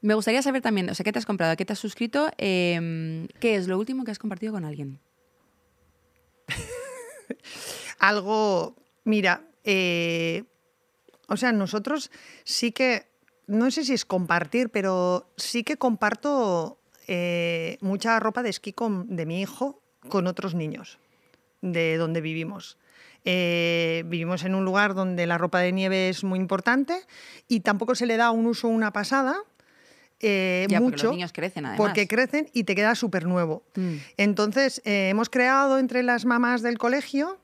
me 0.00 0.14
gustaría 0.14 0.42
saber 0.42 0.60
también, 0.60 0.90
o 0.90 0.94
sea, 0.94 1.04
¿qué 1.04 1.12
te 1.12 1.20
has 1.20 1.26
comprado? 1.26 1.56
¿Qué 1.56 1.64
te 1.64 1.72
has 1.72 1.78
suscrito? 1.78 2.28
Em, 2.36 3.28
¿Qué 3.38 3.54
es 3.54 3.68
lo 3.68 3.78
último 3.78 4.04
que 4.04 4.10
has 4.10 4.18
compartido 4.18 4.52
con 4.52 4.64
alguien? 4.64 4.98
Algo, 8.00 8.74
mira, 9.04 9.44
eh, 9.62 10.42
o 11.30 11.36
sea, 11.36 11.52
nosotros 11.52 12.10
sí 12.42 12.72
que, 12.72 13.06
no 13.46 13.70
sé 13.70 13.84
si 13.84 13.94
es 13.94 14.04
compartir, 14.04 14.68
pero 14.68 15.30
sí 15.36 15.62
que 15.62 15.76
comparto 15.76 16.80
eh, 17.06 17.78
mucha 17.80 18.18
ropa 18.18 18.42
de 18.42 18.50
esquí 18.50 18.74
de 19.06 19.26
mi 19.26 19.40
hijo 19.40 19.80
con 20.08 20.26
otros 20.26 20.56
niños 20.56 20.98
de 21.62 21.96
donde 21.98 22.20
vivimos. 22.20 22.78
Eh, 23.24 24.02
vivimos 24.06 24.42
en 24.42 24.56
un 24.56 24.64
lugar 24.64 24.94
donde 24.94 25.26
la 25.28 25.38
ropa 25.38 25.60
de 25.60 25.70
nieve 25.70 26.08
es 26.08 26.24
muy 26.24 26.40
importante 26.40 27.00
y 27.46 27.60
tampoco 27.60 27.94
se 27.94 28.06
le 28.06 28.16
da 28.16 28.32
un 28.32 28.46
uso, 28.46 28.66
una 28.66 28.92
pasada. 28.92 29.36
Eh, 30.20 30.66
mucho, 30.68 30.82
porque 30.82 31.02
los 31.02 31.12
niños 31.12 31.32
crecen 31.32 31.64
además. 31.64 31.78
Porque 31.78 32.06
crecen 32.06 32.48
y 32.52 32.64
te 32.64 32.74
queda 32.74 32.94
súper 32.94 33.26
nuevo. 33.26 33.62
Mm. 33.74 33.96
Entonces, 34.18 34.82
hemos 34.84 35.30
creado 35.30 35.78
entre 35.78 36.02
las 36.02 36.24
mamás 36.24 36.62
del 36.62 36.78
colegio 36.78 37.38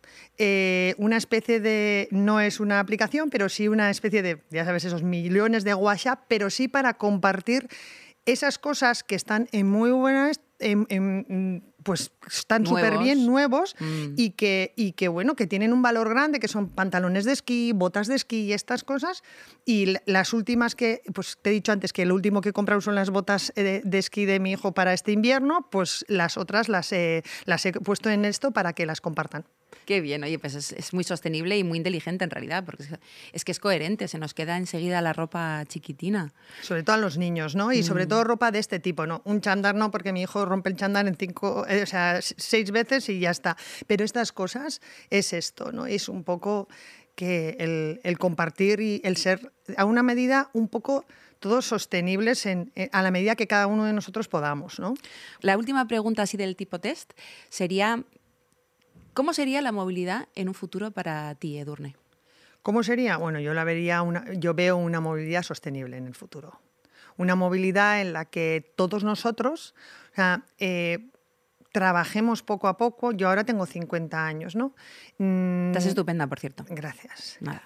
una 0.99 1.17
especie 1.17 1.61
de, 1.61 2.09
no 2.11 2.41
es 2.41 2.61
una 2.61 2.81
aplicación, 2.81 3.31
pero 3.31 3.49
sí 3.49 3.69
una 3.69 3.91
especie 3.91 4.23
de, 4.23 4.43
ya 4.51 4.65
sabes, 4.65 4.85
esos 4.85 5.03
millones 5.03 5.65
de 5.65 5.75
WhatsApp, 5.75 6.25
pero 6.29 6.51
sí 6.51 6.69
para 6.69 6.95
compartir 6.95 7.69
esas 8.27 8.59
cosas 8.59 9.03
que 9.03 9.15
están 9.15 9.49
en 9.53 9.69
muy 9.69 9.91
buenas, 9.91 10.41
pues 11.87 12.11
están 12.27 12.67
súper 12.67 12.99
bien 12.99 13.27
nuevos 13.27 13.77
mm. 13.79 14.15
y, 14.17 14.31
que, 14.31 14.73
y 14.75 14.91
que, 14.93 15.07
bueno, 15.07 15.37
que 15.37 15.47
tienen 15.47 15.73
un 15.73 15.83
valor 15.83 16.09
grande, 16.09 16.41
que 16.41 16.49
son 16.49 16.69
pantalones 16.69 17.25
de 17.25 17.31
esquí, 17.31 17.71
botas 17.71 18.09
de 18.09 18.17
esquí 18.17 18.41
y 18.41 18.53
estas 18.53 18.83
cosas. 18.83 19.23
Y 19.65 19.95
las 20.05 20.33
últimas 20.33 20.75
que, 20.75 21.03
pues 21.15 21.39
te 21.41 21.51
he 21.51 21.53
dicho 21.53 21.71
antes 21.71 21.93
que 21.93 22.05
lo 22.05 22.17
último 22.17 22.41
que 22.41 22.49
he 22.49 22.53
comprado 22.53 22.81
son 22.81 22.97
las 22.97 23.11
botas 23.11 23.53
de, 23.55 23.83
esquí 23.93 24.25
de 24.25 24.41
mi 24.41 24.51
hijo 24.51 24.73
para 24.73 24.95
este 24.95 25.13
invierno, 25.13 25.69
pues 25.71 26.05
las 26.09 26.37
otras 26.37 26.69
las 26.69 26.91
las 27.45 27.67
he 27.67 27.73
puesto 27.73 28.11
en 28.11 28.25
esto 28.25 28.51
para 28.51 28.73
que 28.73 28.85
las 28.85 29.01
compartan. 29.01 29.45
Qué 29.85 30.01
bien, 30.01 30.25
oye, 30.25 30.39
pues 30.39 30.55
es, 30.55 30.93
muy 30.95 31.05
sostenible 31.05 31.57
y 31.57 31.63
muy 31.63 31.79
inteligente 31.79 32.25
en 32.25 32.31
realidad, 32.31 32.65
porque 32.65 32.85
es, 33.33 33.45
que 33.45 33.53
es 33.53 33.61
coherente, 33.61 34.09
se 34.09 34.19
nos 34.19 34.35
queda 34.35 34.57
enseguida 34.57 35.01
la 35.01 35.13
ropa 35.13 35.65
chiquitina. 35.69 36.33
Sobre 36.63 36.83
todo 36.83 36.97
a 36.97 36.99
los 36.99 37.19
niños, 37.19 37.55
¿no? 37.55 37.73
Y 37.73 37.85
sobre 37.85 38.07
mm. 38.07 38.09
todo 38.09 38.25
ropa 38.25 38.51
de 38.51 38.59
este 38.59 38.81
tipo, 38.81 39.07
¿no? 39.07 39.23
Un 39.25 39.41
chándal 39.41 39.79
no, 39.79 39.93
porque 39.93 40.13
mi 40.13 40.23
hijo 40.23 40.45
rompe 40.45 40.71
el 40.71 40.77
chándal 40.77 41.07
en 41.07 41.17
cinco, 41.17 41.65
eh, 41.69 41.83
o 41.83 41.87
sea, 41.87 42.21
seis 42.21 42.73
veces 42.73 43.09
y 43.09 43.21
ya 43.21 43.31
está. 43.31 43.57
Pero 43.87 44.05
estas 44.05 44.33
cosas 44.33 44.81
es 45.11 45.33
esto, 45.33 45.71
¿no? 45.71 45.87
Es 45.87 46.09
un 46.09 46.25
poco 46.25 46.69
que 47.17 47.99
el, 48.05 48.19
compartir 48.19 48.81
y 48.81 49.01
el 49.03 49.17
ser 49.17 49.53
a 49.77 49.85
una 49.85 50.03
medida 50.03 50.51
un 50.53 50.69
poco 50.69 51.07
todos 51.41 51.65
sostenibles 51.65 52.47
en, 52.47 52.71
eh, 52.77 52.89
a 52.93 53.03
la 53.03 53.11
medida 53.11 53.37
que 53.37 53.47
cada 53.47 53.67
uno 53.67 53.85
de 53.85 53.93
nosotros 53.93 54.29
podamos. 54.29 54.79
¿no? 54.79 54.95
La 55.41 55.57
última 55.57 55.89
pregunta 55.89 56.23
así 56.23 56.37
del 56.37 56.57
tipo 56.57 56.79
test 56.79 57.13
sería, 57.49 58.05
¿Cómo 59.17 59.33
sería 59.33 59.63
la 59.63 59.73
movilidad 59.73 60.29
en 60.35 60.49
un 60.49 60.53
futuro 60.53 60.91
para 60.91 61.35
ti, 61.37 61.57
Edurne? 61.57 61.97
¿Cómo 62.61 62.83
sería? 62.83 63.17
Bueno, 63.17 63.41
yo 63.41 63.55
la 63.55 63.65
vería 63.65 64.03
una, 64.03 64.31
yo 64.35 64.53
veo 64.53 64.77
una 64.77 65.01
movilidad 65.01 65.43
sostenible 65.43 65.97
en 65.97 66.07
el 66.07 66.15
futuro. 66.15 66.61
Una 67.17 67.35
movilidad 67.35 68.03
en 68.03 68.13
la 68.13 68.27
que 68.27 68.75
todos 68.77 69.05
nosotros 69.05 69.75
eh, 70.59 70.99
trabajemos 71.73 72.43
poco 72.43 72.69
a 72.69 72.77
poco. 72.77 73.13
Yo 73.13 73.31
ahora 73.31 73.45
tengo 73.45 73.65
50 73.65 74.27
años, 74.27 74.55
¿no? 74.55 74.75
Mm, 75.17 75.69
Estás 75.69 75.87
estupenda, 75.87 76.27
por 76.27 76.39
cierto. 76.39 76.67
Gracias. 76.69 77.39
Nada. 77.41 77.63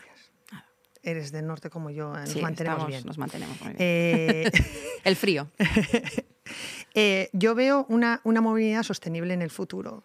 Eres 1.03 1.33
del 1.33 1.49
norte 1.49 1.69
como 1.69 1.91
yo, 1.91 2.13
nos 2.13 2.41
mantenemos 2.41 2.87
bien. 2.87 3.03
Nos 3.05 3.19
mantenemos 3.19 3.61
muy 3.61 3.71
bien. 3.71 3.77
Eh, 3.81 4.51
el 5.03 5.17
frío. 5.17 5.51
Eh, 6.95 7.31
yo 7.33 7.55
veo 7.55 7.87
una, 7.89 8.21
movilidad 8.25 8.83
sostenible 8.83 9.35
en 9.35 9.43
el 9.43 9.51
futuro 9.51 10.05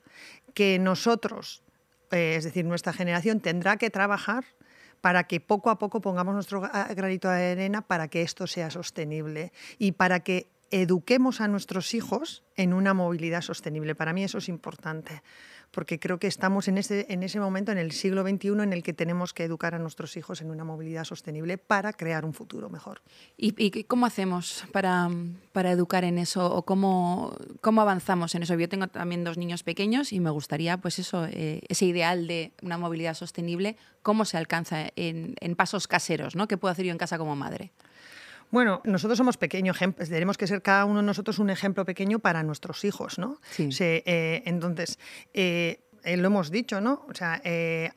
que 0.54 0.80
nosotros, 0.80 1.64
eh, 2.12 2.36
es 2.38 2.44
decir, 2.44 2.66
nuestra 2.66 2.94
generación, 2.94 3.40
tendrá 3.40 3.78
que 3.78 3.90
trabajar 3.90 4.46
para 5.02 5.26
que 5.26 5.40
poco 5.40 5.70
a 5.70 5.78
poco 5.78 6.02
pongamos 6.02 6.34
nuestro 6.34 6.62
granito 6.62 7.30
de 7.30 7.52
arena 7.52 7.82
para 7.82 8.08
que 8.08 8.22
esto 8.22 8.48
sea 8.48 8.72
sostenible 8.72 9.52
y 9.78 9.92
para 9.92 10.22
que 10.22 10.48
eduquemos 10.72 11.42
a 11.42 11.48
nuestros 11.48 11.94
hijos 11.94 12.44
en 12.56 12.74
una 12.74 12.94
movilidad 12.94 13.42
sostenible. 13.42 13.96
Para 13.96 14.14
mí 14.14 14.24
eso 14.24 14.40
es 14.40 14.50
importante 14.50 15.22
porque 15.76 16.00
creo 16.00 16.20
que 16.20 16.28
estamos 16.28 16.70
en 16.70 16.78
ese, 16.78 17.06
en 17.10 17.22
ese 17.22 17.38
momento, 17.38 17.74
en 17.74 17.78
el 17.78 17.92
siglo 17.92 18.24
XXI, 18.24 18.64
en 18.64 18.72
el 18.72 18.82
que 18.82 18.94
tenemos 18.94 19.34
que 19.34 19.44
educar 19.44 19.76
a 19.76 19.78
nuestros 19.78 20.16
hijos 20.16 20.40
en 20.40 20.50
una 20.50 20.64
movilidad 20.64 21.04
sostenible 21.04 21.58
para 21.58 21.92
crear 21.92 22.24
un 22.24 22.34
futuro 22.34 22.70
mejor. 22.70 23.02
¿Y, 23.36 23.84
cómo 23.84 24.06
hacemos 24.06 24.64
para, 24.72 25.10
para, 25.52 25.72
educar 25.72 26.06
en 26.06 26.18
eso 26.18 26.50
o 26.50 26.64
cómo, 26.64 27.36
cómo 27.60 27.82
avanzamos 27.82 28.34
en 28.36 28.44
eso? 28.44 28.56
Yo 28.56 28.70
tengo 28.70 28.88
también 28.88 29.26
dos 29.26 29.38
niños 29.38 29.64
pequeños 29.64 30.14
y 30.14 30.22
me 30.22 30.30
gustaría, 30.30 30.78
pues 30.78 30.98
eso, 30.98 31.26
eh, 31.26 31.62
ese 31.68 31.86
ideal 31.86 32.26
de 32.26 32.54
una 32.62 32.78
movilidad 32.78 33.14
sostenible, 33.14 33.76
¿cómo 34.02 34.24
se 34.24 34.38
alcanza 34.38 34.88
en, 34.96 35.36
en 35.42 35.56
pasos 35.58 35.90
caseros? 35.90 36.38
¿no? 36.38 36.48
¿Qué 36.48 36.56
puedo 36.56 36.72
hacer 36.72 36.86
yo 36.86 36.94
en 36.94 36.98
casa 36.98 37.18
como 37.18 37.36
madre? 37.36 37.74
Bueno, 38.56 38.82
nosotros 38.86 39.18
somos 39.18 39.36
pequeños 39.36 39.76
ejemplos, 39.76 40.08
tenemos 40.08 40.38
que 40.38 40.48
ser 40.48 40.62
cada 40.62 40.86
uno 40.86 41.02
de 41.02 41.06
nosotros 41.06 41.40
un 41.40 41.50
ejemplo 41.50 41.84
pequeño 41.84 42.20
para 42.20 42.42
nuestros 42.42 42.86
hijos, 42.86 43.20
¿no? 43.20 43.42
Sí. 43.52 43.68
Eh, 43.82 44.44
entonces, 44.46 44.98
eh, 45.34 45.82
eh, 46.06 46.16
lo 46.16 46.28
hemos 46.28 46.52
dicho, 46.52 46.80
¿no? 46.80 47.06
O 47.10 47.14
sea, 47.14 47.42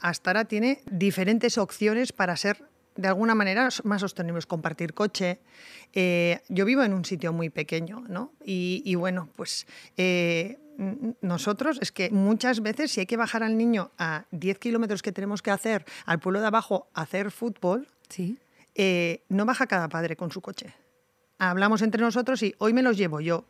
hasta 0.01 0.31
ahora 0.31 0.47
tiene 0.47 0.83
diferentes 0.91 1.59
opciones 1.59 2.13
para 2.13 2.37
ser 2.37 2.65
de 2.97 3.07
alguna 3.07 3.37
manera 3.37 3.69
más 3.85 4.01
sostenibles, 4.01 4.47
compartir 4.47 4.95
coche. 4.95 5.39
yo 5.95 6.65
vivo 6.65 6.83
en 6.83 6.93
un 6.93 7.05
sitio 7.05 7.33
muy 7.33 7.51
pequeño, 7.51 8.03
¿no? 8.09 8.33
Y, 8.45 8.97
bueno, 8.97 9.29
pues 9.37 9.65
nosotros 11.21 11.79
es 11.81 11.93
que 11.93 12.11
muchas 12.11 12.63
veces 12.63 12.91
si 12.91 12.99
hay 12.99 13.07
que 13.07 13.17
bajar 13.17 13.45
al 13.45 13.57
niño 13.57 13.93
a 13.97 14.25
10 14.33 14.59
kilómetros 14.59 15.03
que 15.03 15.13
tenemos 15.13 15.41
que 15.41 15.53
hacer 15.53 15.85
al 16.05 16.19
pueblo 16.19 16.41
de 16.41 16.49
abajo 16.49 16.89
a 16.95 17.03
hacer 17.03 17.31
fútbol, 17.31 17.87
¿Sí? 18.09 18.39
Eh, 18.79 19.25
no 19.29 19.45
baja 19.45 19.67
cada 19.67 19.89
padre 19.89 20.17
con 20.17 20.31
su 20.31 20.41
coche. 20.41 20.73
Hablamos 21.39 21.83
entre 21.83 22.01
nosotros 22.01 22.43
y 22.43 22.55
hoy 22.59 22.73
me 22.73 22.83
los 22.83 22.97
llevo 22.97 23.21
yo. 23.21 23.45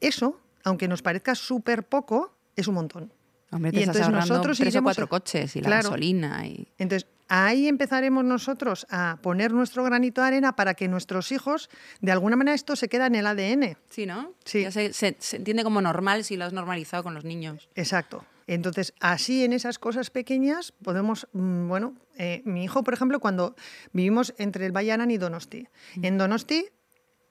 Eso, 0.00 0.40
aunque 0.64 0.88
nos 0.88 1.02
parezca 1.02 1.34
súper 1.34 1.82
poco, 1.84 2.32
es 2.56 2.66
un 2.68 2.74
montón. 2.76 3.12
Hombre, 3.52 3.72
te 3.72 3.80
y 3.80 3.82
entonces 3.82 4.08
nosotros 4.08 4.56
tres 4.58 4.76
o 4.76 4.82
cuatro 4.82 5.08
coches 5.08 5.56
y 5.56 5.60
la 5.60 5.70
gasolina. 5.70 6.46
Y... 6.46 6.68
Entonces, 6.78 7.08
ahí 7.28 7.66
empezaremos 7.66 8.24
nosotros 8.24 8.86
a 8.90 9.18
poner 9.22 9.52
nuestro 9.52 9.82
granito 9.82 10.20
de 10.20 10.28
arena 10.28 10.54
para 10.54 10.74
que 10.74 10.86
nuestros 10.86 11.32
hijos, 11.32 11.68
de 12.00 12.12
alguna 12.12 12.36
manera, 12.36 12.54
esto 12.54 12.76
se 12.76 12.88
queda 12.88 13.06
en 13.06 13.16
el 13.16 13.26
ADN. 13.26 13.76
Sí, 13.88 14.06
¿no? 14.06 14.34
Sí. 14.44 14.62
Ya 14.62 14.70
se, 14.70 14.92
se- 14.92 15.16
se 15.18 15.36
entiende 15.36 15.64
como 15.64 15.80
normal 15.80 16.22
si 16.22 16.36
lo 16.36 16.44
has 16.44 16.52
normalizado 16.52 17.02
con 17.02 17.12
los 17.14 17.24
niños. 17.24 17.68
Exacto. 17.74 18.24
Entonces, 18.54 18.94
así 18.98 19.44
en 19.44 19.52
esas 19.52 19.78
cosas 19.78 20.10
pequeñas 20.10 20.72
podemos, 20.82 21.28
mm, 21.32 21.68
bueno, 21.68 21.94
eh, 22.18 22.42
mi 22.44 22.64
hijo, 22.64 22.82
por 22.82 22.94
ejemplo, 22.94 23.20
cuando 23.20 23.54
vivimos 23.92 24.34
entre 24.38 24.66
el 24.66 24.72
Valle 24.76 24.90
Arán 24.92 25.10
y 25.12 25.18
Donosti. 25.18 25.68
En 26.02 26.18
Donosti, 26.18 26.66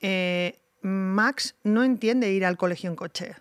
eh, 0.00 0.58
Max 0.82 1.56
no 1.62 1.84
entiende 1.84 2.32
ir 2.32 2.44
al 2.46 2.56
colegio 2.56 2.88
en 2.88 2.96
coche. 2.96 3.34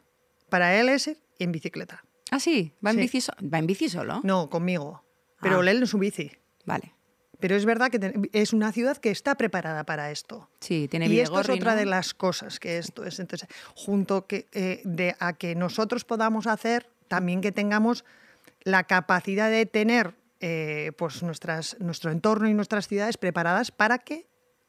Para 0.49 0.77
él 0.79 0.89
es 0.89 1.09
en 1.39 1.51
bicicleta. 1.53 2.03
Ah, 2.31 2.39
sí, 2.41 2.73
va 2.85 2.89
en, 2.91 2.97
Sí. 2.97 3.01
bici, 3.03 3.21
so- 3.21 3.31
¿Va 3.41 3.59
en 3.59 3.65
bici 3.67 3.87
solo. 3.87 4.19
No, 4.23 4.49
conmigo. 4.49 5.03
Pero 5.41 5.59
Ah. 5.61 5.71
él 5.71 5.77
en 5.77 5.87
su 5.87 5.97
bici. 5.99 6.31
Vale. 6.65 6.93
Pero 7.39 7.55
es 7.55 7.63
verdad 7.63 7.89
que 7.89 8.29
es 8.33 8.51
una 8.51 8.73
ciudad 8.73 8.97
que 8.97 9.09
está 9.11 9.35
preparada 9.35 9.85
para 9.85 10.11
esto. 10.11 10.49
Sí, 10.59 10.89
tiene 10.89 11.07
y 11.07 11.21
esto 11.21 11.39
es 11.39 11.47
otra 11.47 11.71
¿no? 11.71 11.77
de 11.79 11.85
las 11.85 12.13
cosas 12.13 12.59
que 12.59 12.77
esto 12.77 13.05
es. 13.05 13.19
Entonces, 13.21 13.47
junto 13.73 14.27
que, 14.27 14.47
eh, 14.51 14.81
de, 14.83 15.15
a 15.19 15.31
que 15.31 15.55
nosotros 15.55 16.03
podamos 16.03 16.45
hacer, 16.47 16.89
también 17.09 17.41
que 17.41 17.51
tengamos 17.51 18.05
la 18.63 18.85
capacidad 18.85 19.49
de 19.49 19.65
tener 19.65 20.15
eh, 20.39 20.93
pues 20.97 21.21
nuestras, 21.23 21.75
nuestro 21.81 22.11
entorno 22.11 22.47
y 22.47 22.53
nuestras 22.53 22.87
ciudades 22.87 23.17
preparadas 23.17 23.71
para 23.71 23.97
que 23.99 24.27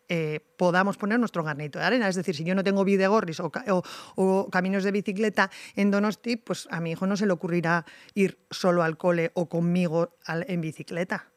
eh, 0.09 0.40
podamos 0.57 0.96
poner 0.96 1.20
nuestro 1.20 1.44
granito 1.44 1.79
de 1.79 1.85
arena. 1.85 2.09
Es 2.09 2.16
decir, 2.16 2.35
si 2.35 2.42
yo 2.42 2.57
no 2.57 2.64
tengo 2.64 2.83
videgorris 2.85 3.38
o, 3.38 3.53
o- 3.68 3.83
o 4.16 4.50
caminos 4.50 4.83
de 4.83 4.90
bicicleta 4.90 5.50
en 5.76 5.92
Donosti, 5.92 6.35
pues 6.37 6.66
a 6.72 6.81
mi 6.81 6.90
hijo 6.90 7.07
no 7.07 7.16
se 7.16 7.26
le 7.26 7.33
ocurrirá 7.33 7.85
ir 8.14 8.40
solo 8.50 8.83
al 8.83 8.96
cole 8.98 9.31
o 9.35 9.48
conmigo 9.48 10.16
al- 10.24 10.44
en 10.48 10.61
bicicleta. 10.61 11.29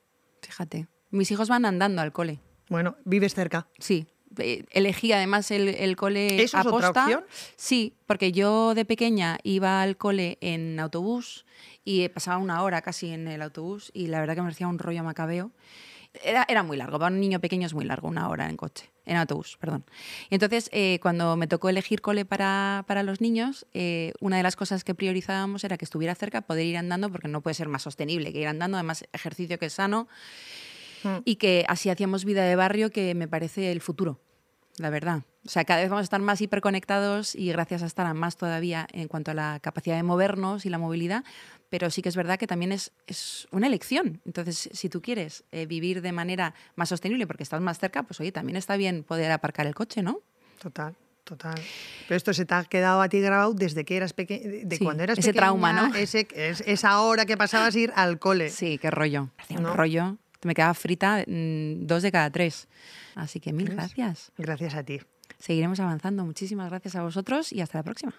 Fíjate. 0.42 0.88
Mis 1.12 1.30
hijos 1.30 1.50
van 1.50 1.66
andando 1.66 2.02
al 2.02 2.12
cole. 2.12 2.40
Bueno, 2.70 2.98
vives 3.06 3.36
cerca. 3.36 3.68
Sí. 3.78 4.08
Eh, 4.38 4.66
Elegí 4.72 5.12
además 5.12 5.52
el, 5.52 5.68
el 5.70 5.96
cole 5.96 6.42
¿Eso 6.44 6.58
es 6.60 6.66
otra 6.66 6.88
aposta. 6.90 7.04
opción? 7.06 7.24
Sí, 7.56 7.94
porque 8.06 8.32
yo 8.32 8.74
de 8.76 8.86
pequeña 8.86 9.38
iba 9.44 9.82
al 9.82 9.98
cole 9.98 10.38
en 10.42 10.80
autobús 10.80 11.46
y 11.86 12.08
pasaba 12.10 12.38
una 12.38 12.62
hora 12.64 12.82
casi 12.82 13.10
en 13.12 13.28
el 13.28 13.42
autobús 13.42 13.92
y 13.94 14.08
la 14.08 14.20
verdad 14.20 14.36
que 14.36 14.42
me 14.42 14.48
parecía 14.48 14.68
un 14.68 14.80
rollo 14.80 15.04
macabeo. 15.04 15.52
Era, 16.24 16.46
era 16.48 16.62
muy 16.62 16.78
largo, 16.78 17.00
para 17.00 17.12
un 17.12 17.20
niño 17.20 17.40
pequeño 17.40 17.66
es 17.66 17.74
muy 17.74 17.86
largo, 17.86 18.08
una 18.08 18.30
hora 18.30 18.48
en 18.48 18.56
coche, 18.56 18.88
en 19.08 19.18
autobús, 19.18 19.58
perdón. 19.60 19.84
Y 20.30 20.36
entonces, 20.36 20.70
eh, 20.72 21.00
cuando 21.02 21.36
me 21.38 21.48
tocó 21.48 21.70
elegir 21.70 22.02
cole 22.02 22.24
para, 22.24 22.84
para 22.88 23.02
los 23.02 23.20
niños, 23.20 23.66
eh, 23.74 24.14
una 24.20 24.38
de 24.38 24.44
las 24.44 24.56
cosas 24.56 24.84
que 24.84 24.94
priorizábamos 24.94 25.64
era 25.64 25.76
que 25.76 25.86
estuviera 25.86 26.14
cerca, 26.14 26.42
poder 26.42 26.68
ir 26.68 26.78
andando, 26.78 27.10
porque 27.12 27.28
no 27.30 27.42
puede 27.42 27.56
ser 27.56 27.68
más 27.68 27.82
sostenible 27.82 28.32
que 28.32 28.42
ir 28.42 28.48
andando, 28.48 28.78
además 28.78 29.06
ejercicio 29.12 29.58
que 29.58 29.66
es 29.66 29.74
sano, 29.74 30.08
Mm. 31.04 31.18
y 31.26 31.36
que 31.36 31.66
así 31.68 31.90
hacíamos 31.90 32.24
vida 32.24 32.46
de 32.46 32.56
barrio 32.56 32.90
que 32.90 33.14
me 33.14 33.28
parece 33.28 33.74
el 33.74 33.82
futuro, 33.82 34.22
la 34.78 34.90
verdad. 34.90 35.22
O 35.46 35.50
sea, 35.50 35.66
cada 35.66 35.82
vez 35.82 35.90
vamos 35.90 36.02
a 36.02 36.04
estar 36.04 36.22
más 36.22 36.40
hiperconectados 36.42 37.36
y 37.36 37.50
gracias 37.52 37.84
a 37.84 37.86
estar 37.86 38.06
a 38.06 38.14
más 38.14 38.38
todavía 38.38 38.88
en 38.94 39.08
cuanto 39.08 39.32
a 39.32 39.34
la 39.34 39.60
capacidad 39.62 39.96
de 39.96 40.04
movernos 40.04 40.66
y 40.66 40.70
la 40.70 40.78
movilidad, 40.78 41.24
pero 41.70 41.90
sí 41.90 42.02
que 42.02 42.10
es 42.10 42.16
verdad 42.16 42.40
que 42.40 42.48
también 42.48 42.72
es, 42.72 42.92
es 43.08 43.48
una 43.52 43.68
elección. 43.68 44.22
Entonces, 44.26 44.70
si 44.72 44.90
tú 44.90 45.02
quieres 45.02 45.44
eh, 45.52 45.66
vivir 45.66 46.02
de 46.02 46.12
manera 46.12 46.54
más 46.76 46.90
sostenible 46.90 47.28
porque 47.28 47.44
estás 47.44 47.62
más 47.62 47.78
cerca, 47.80 48.04
pues 48.04 48.20
oye, 48.22 48.32
también 48.32 48.56
está 48.56 48.78
bien 48.78 49.04
poder 49.04 49.32
aparcar 49.32 49.68
el 49.68 49.76
coche, 49.76 50.02
¿no? 50.02 50.22
Total, 50.62 50.96
total. 51.26 51.60
Pero 52.08 52.16
esto 52.16 52.34
se 52.34 52.46
te 52.46 52.54
ha 52.54 52.64
quedado 52.64 53.02
a 53.02 53.10
ti 53.10 53.20
grabado 53.20 53.54
desde 53.54 53.84
que 53.84 53.98
eras 53.98 54.14
pequeña, 54.14 54.48
de 54.66 54.78
Sí, 54.78 54.84
cuando 54.84 55.04
eras 55.04 55.18
ese 55.18 55.30
pequeña, 55.30 55.42
trauma, 55.42 55.74
¿no? 55.74 55.94
Ese, 55.96 56.28
es, 56.34 56.64
esa 56.66 57.02
hora 57.02 57.26
que 57.26 57.36
pasabas 57.36 57.76
ir 57.76 57.92
al 57.96 58.18
cole. 58.18 58.50
Sí, 58.50 58.78
qué 58.78 58.90
rollo. 58.92 59.30
Parecía 59.36 59.58
un 59.58 59.64
¿No? 59.64 59.74
rollo. 59.76 60.18
Me 60.46 60.54
quedaba 60.54 60.74
frita 60.74 61.24
mm, 61.28 61.86
dos 61.86 62.04
de 62.04 62.12
cada 62.12 62.30
tres. 62.30 62.68
Así 63.16 63.40
que 63.40 63.54
mil 63.54 63.68
¿Ves? 63.68 63.76
gracias. 63.76 64.32
Gracias 64.38 64.76
a 64.76 64.84
ti. 64.84 65.00
Seguiremos 65.40 65.80
avanzando. 65.80 66.26
Muchísimas 66.26 66.70
gracias 66.70 66.96
a 66.96 67.04
vosotros 67.04 67.52
y 67.52 67.62
hasta 67.62 67.80
la 67.80 67.84
próxima. 67.84 68.14